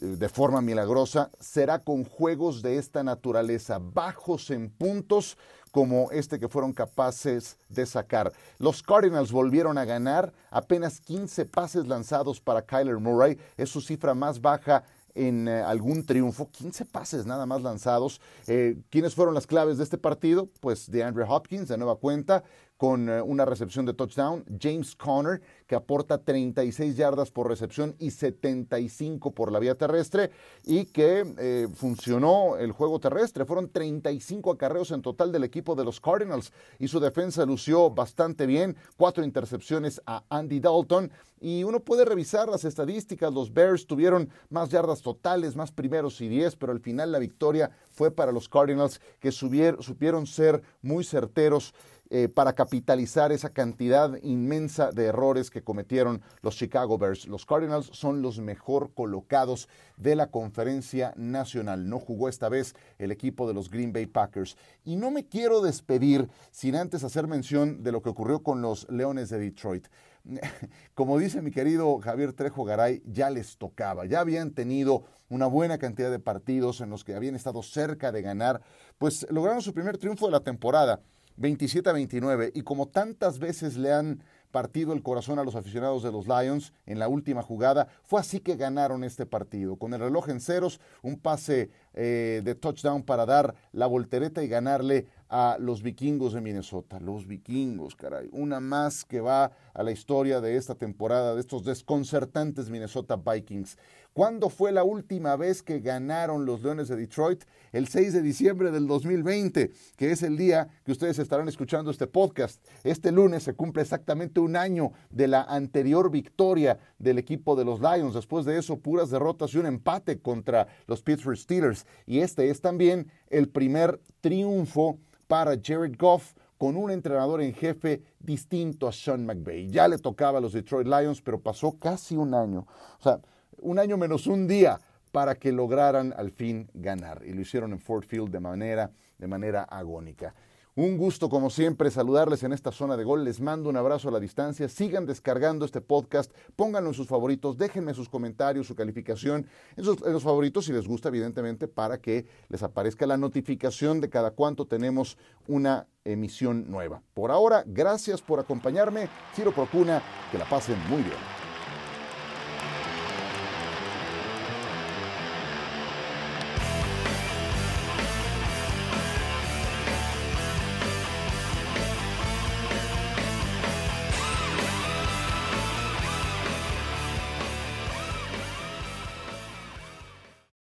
de 0.00 0.28
forma 0.30 0.62
milagrosa 0.62 1.30
será 1.38 1.80
con 1.80 2.04
juegos 2.04 2.62
de 2.62 2.78
esta 2.78 3.02
naturaleza, 3.02 3.78
bajos 3.78 4.50
en 4.50 4.70
puntos 4.70 5.36
como 5.72 6.12
este 6.12 6.38
que 6.38 6.48
fueron 6.48 6.72
capaces 6.72 7.56
de 7.68 7.86
sacar. 7.86 8.32
Los 8.58 8.82
Cardinals 8.82 9.32
volvieron 9.32 9.78
a 9.78 9.84
ganar, 9.84 10.32
apenas 10.50 11.00
15 11.00 11.46
pases 11.46 11.88
lanzados 11.88 12.40
para 12.40 12.62
Kyler 12.62 12.98
Murray, 12.98 13.38
es 13.56 13.70
su 13.70 13.80
cifra 13.80 14.14
más 14.14 14.40
baja 14.40 14.84
en 15.14 15.48
eh, 15.48 15.62
algún 15.62 16.04
triunfo, 16.04 16.50
15 16.50 16.86
pases 16.86 17.26
nada 17.26 17.46
más 17.46 17.62
lanzados. 17.62 18.20
Eh, 18.46 18.76
¿Quiénes 18.90 19.14
fueron 19.14 19.34
las 19.34 19.46
claves 19.46 19.78
de 19.78 19.84
este 19.84 19.98
partido? 19.98 20.48
Pues 20.60 20.90
de 20.90 21.02
Andrew 21.02 21.26
Hopkins, 21.28 21.68
de 21.68 21.76
nueva 21.76 21.96
cuenta, 21.96 22.44
con 22.76 23.08
eh, 23.08 23.22
una 23.22 23.44
recepción 23.44 23.86
de 23.86 23.94
touchdown. 23.94 24.44
James 24.60 24.96
Conner, 24.96 25.40
que 25.66 25.74
aporta 25.74 26.18
36 26.18 26.96
yardas 26.96 27.30
por 27.30 27.48
recepción 27.48 27.94
y 27.98 28.10
75 28.10 29.32
por 29.32 29.52
la 29.52 29.58
vía 29.58 29.74
terrestre, 29.76 30.30
y 30.64 30.86
que 30.86 31.68
funcionó 31.74 32.56
el 32.56 32.72
juego 32.72 32.98
terrestre. 32.98 33.44
Fueron 33.44 33.68
35 33.70 34.50
acarreos 34.50 34.90
en 34.90 35.02
total 35.02 35.32
del 35.32 35.44
equipo 35.44 35.74
de 35.74 35.84
los 35.84 36.00
Cardinals 36.00 36.52
y 36.78 36.88
su 36.88 37.00
defensa 37.00 37.46
lució 37.46 37.90
bastante 37.90 38.46
bien. 38.46 38.76
Cuatro 38.96 39.24
intercepciones 39.24 40.00
a 40.06 40.24
Andy 40.28 40.60
Dalton. 40.60 41.10
Y 41.42 41.64
uno 41.64 41.80
puede 41.80 42.04
revisar 42.04 42.48
las 42.48 42.64
estadísticas. 42.64 43.34
Los 43.34 43.52
Bears 43.52 43.88
tuvieron 43.88 44.30
más 44.48 44.68
yardas 44.68 45.02
totales, 45.02 45.56
más 45.56 45.72
primeros 45.72 46.20
y 46.20 46.28
10, 46.28 46.54
pero 46.54 46.70
al 46.70 46.78
final 46.78 47.10
la 47.10 47.18
victoria 47.18 47.72
fue 47.90 48.12
para 48.12 48.30
los 48.30 48.48
Cardinals 48.48 49.00
que 49.18 49.32
supieron 49.32 50.26
ser 50.28 50.62
muy 50.82 51.02
certeros 51.02 51.74
eh, 52.14 52.28
para 52.28 52.52
capitalizar 52.52 53.32
esa 53.32 53.48
cantidad 53.54 54.22
inmensa 54.22 54.90
de 54.92 55.06
errores 55.06 55.50
que 55.50 55.64
cometieron 55.64 56.20
los 56.42 56.56
Chicago 56.56 56.98
Bears. 56.98 57.26
Los 57.26 57.46
Cardinals 57.46 57.86
son 57.86 58.20
los 58.20 58.38
mejor 58.38 58.92
colocados 58.92 59.66
de 59.96 60.14
la 60.14 60.30
conferencia 60.30 61.14
nacional. 61.16 61.88
No 61.88 61.98
jugó 61.98 62.28
esta 62.28 62.50
vez 62.50 62.74
el 62.98 63.12
equipo 63.12 63.48
de 63.48 63.54
los 63.54 63.70
Green 63.70 63.94
Bay 63.94 64.04
Packers. 64.04 64.58
Y 64.84 64.96
no 64.96 65.10
me 65.10 65.26
quiero 65.26 65.62
despedir 65.62 66.28
sin 66.50 66.76
antes 66.76 67.02
hacer 67.02 67.26
mención 67.26 67.82
de 67.82 67.92
lo 67.92 68.02
que 68.02 68.10
ocurrió 68.10 68.42
con 68.42 68.60
los 68.60 68.86
Leones 68.90 69.30
de 69.30 69.38
Detroit. 69.38 69.88
Como 70.94 71.18
dice 71.18 71.42
mi 71.42 71.50
querido 71.50 71.98
Javier 71.98 72.32
Trejo 72.32 72.64
Garay, 72.64 73.02
ya 73.06 73.30
les 73.30 73.56
tocaba, 73.56 74.06
ya 74.06 74.20
habían 74.20 74.52
tenido 74.52 75.04
una 75.28 75.46
buena 75.46 75.78
cantidad 75.78 76.10
de 76.10 76.18
partidos 76.18 76.80
en 76.80 76.90
los 76.90 77.04
que 77.04 77.14
habían 77.14 77.34
estado 77.34 77.62
cerca 77.62 78.12
de 78.12 78.22
ganar, 78.22 78.60
pues 78.98 79.26
lograron 79.30 79.62
su 79.62 79.72
primer 79.72 79.98
triunfo 79.98 80.26
de 80.26 80.32
la 80.32 80.40
temporada 80.40 81.00
27 81.36 81.88
a 81.88 81.92
29. 81.92 82.52
Y 82.54 82.62
como 82.62 82.88
tantas 82.88 83.38
veces 83.38 83.76
le 83.76 83.92
han 83.92 84.22
partido 84.50 84.92
el 84.92 85.02
corazón 85.02 85.38
a 85.38 85.44
los 85.44 85.54
aficionados 85.54 86.02
de 86.02 86.12
los 86.12 86.28
Lions 86.28 86.74
en 86.84 86.98
la 86.98 87.08
última 87.08 87.42
jugada, 87.42 87.88
fue 88.04 88.20
así 88.20 88.40
que 88.40 88.56
ganaron 88.56 89.02
este 89.02 89.24
partido. 89.24 89.76
Con 89.76 89.94
el 89.94 90.00
reloj 90.00 90.28
en 90.28 90.40
ceros, 90.40 90.78
un 91.02 91.18
pase 91.18 91.70
eh, 91.94 92.42
de 92.44 92.54
touchdown 92.54 93.02
para 93.02 93.24
dar 93.24 93.54
la 93.72 93.86
voltereta 93.86 94.44
y 94.44 94.48
ganarle 94.48 95.06
a 95.30 95.56
los 95.58 95.82
vikingos 95.82 96.34
de 96.34 96.42
Minnesota. 96.42 97.00
Los 97.00 97.26
vikingos, 97.26 97.96
caray. 97.96 98.28
Una 98.32 98.60
más 98.60 99.06
que 99.06 99.20
va 99.20 99.52
a 99.74 99.82
la 99.82 99.92
historia 99.92 100.40
de 100.40 100.56
esta 100.56 100.74
temporada, 100.74 101.34
de 101.34 101.40
estos 101.40 101.64
desconcertantes 101.64 102.70
Minnesota 102.70 103.16
Vikings. 103.16 103.76
¿Cuándo 104.12 104.50
fue 104.50 104.72
la 104.72 104.84
última 104.84 105.36
vez 105.36 105.62
que 105.62 105.80
ganaron 105.80 106.44
los 106.44 106.62
Leones 106.62 106.88
de 106.88 106.96
Detroit? 106.96 107.44
El 107.72 107.88
6 107.88 108.12
de 108.12 108.20
diciembre 108.20 108.70
del 108.70 108.86
2020, 108.86 109.70
que 109.96 110.10
es 110.10 110.22
el 110.22 110.36
día 110.36 110.68
que 110.84 110.92
ustedes 110.92 111.18
estarán 111.18 111.48
escuchando 111.48 111.90
este 111.90 112.06
podcast. 112.06 112.62
Este 112.84 113.10
lunes 113.10 113.42
se 113.44 113.54
cumple 113.54 113.80
exactamente 113.80 114.38
un 114.38 114.56
año 114.56 114.92
de 115.08 115.28
la 115.28 115.42
anterior 115.42 116.10
victoria 116.10 116.78
del 116.98 117.18
equipo 117.18 117.56
de 117.56 117.64
los 117.64 117.80
Lions. 117.80 118.12
Después 118.12 118.44
de 118.44 118.58
eso, 118.58 118.80
puras 118.80 119.08
derrotas 119.08 119.54
y 119.54 119.58
un 119.58 119.66
empate 119.66 120.20
contra 120.20 120.66
los 120.86 121.00
Pittsburgh 121.00 121.38
Steelers. 121.38 121.86
Y 122.04 122.18
este 122.18 122.50
es 122.50 122.60
también 122.60 123.10
el 123.30 123.48
primer 123.48 123.98
triunfo 124.20 124.98
para 125.26 125.56
Jared 125.58 125.96
Goff 125.98 126.34
con 126.62 126.76
un 126.76 126.92
entrenador 126.92 127.42
en 127.42 127.52
jefe 127.54 128.04
distinto 128.20 128.86
a 128.86 128.92
Sean 128.92 129.26
McVay. 129.26 129.68
Ya 129.68 129.88
le 129.88 129.98
tocaba 129.98 130.38
a 130.38 130.40
los 130.40 130.52
Detroit 130.52 130.86
Lions, 130.86 131.20
pero 131.20 131.40
pasó 131.40 131.76
casi 131.76 132.14
un 132.14 132.34
año. 132.34 132.68
O 133.00 133.02
sea, 133.02 133.18
un 133.62 133.80
año 133.80 133.96
menos 133.96 134.28
un 134.28 134.46
día 134.46 134.78
para 135.10 135.34
que 135.34 135.50
lograran 135.50 136.14
al 136.16 136.30
fin 136.30 136.70
ganar. 136.72 137.24
Y 137.26 137.32
lo 137.32 137.40
hicieron 137.40 137.72
en 137.72 137.80
Ford 137.80 138.04
Field 138.04 138.30
de 138.30 138.38
manera, 138.38 138.92
de 139.18 139.26
manera 139.26 139.64
agónica. 139.64 140.36
Un 140.74 140.96
gusto, 140.96 141.28
como 141.28 141.50
siempre, 141.50 141.90
saludarles 141.90 142.44
en 142.44 142.54
esta 142.54 142.72
zona 142.72 142.96
de 142.96 143.04
gol. 143.04 143.24
Les 143.24 143.42
mando 143.42 143.68
un 143.68 143.76
abrazo 143.76 144.08
a 144.08 144.12
la 144.12 144.20
distancia. 144.20 144.70
Sigan 144.70 145.04
descargando 145.04 145.66
este 145.66 145.82
podcast. 145.82 146.32
Pónganlo 146.56 146.88
en 146.88 146.94
sus 146.94 147.08
favoritos. 147.08 147.58
Déjenme 147.58 147.92
sus 147.92 148.08
comentarios, 148.08 148.68
su 148.68 148.74
calificación 148.74 149.46
en, 149.76 149.84
en, 149.84 150.12
los 150.14 150.22
favoritos 150.22 150.64
si 150.64 150.72
les 150.72 150.88
gusta, 150.88 151.10
evidentemente, 151.10 151.68
para 151.68 151.98
que 151.98 152.26
les 152.48 152.62
aparezca 152.62 153.06
la 153.06 153.18
notificación 153.18 154.00
de 154.00 154.08
cada 154.08 154.30
cuánto 154.30 154.66
tenemos 154.66 155.18
una 155.46 155.88
emisión 156.04 156.70
nueva. 156.70 157.02
Por 157.12 157.30
ahora, 157.30 157.64
gracias 157.66 158.22
por 158.22 158.40
acompañarme. 158.40 159.10
Ciro 159.34 159.52
Procuna, 159.52 160.02
que 160.30 160.38
la 160.38 160.48
pasen 160.48 160.78
muy 160.88 161.02
bien. 161.02 161.41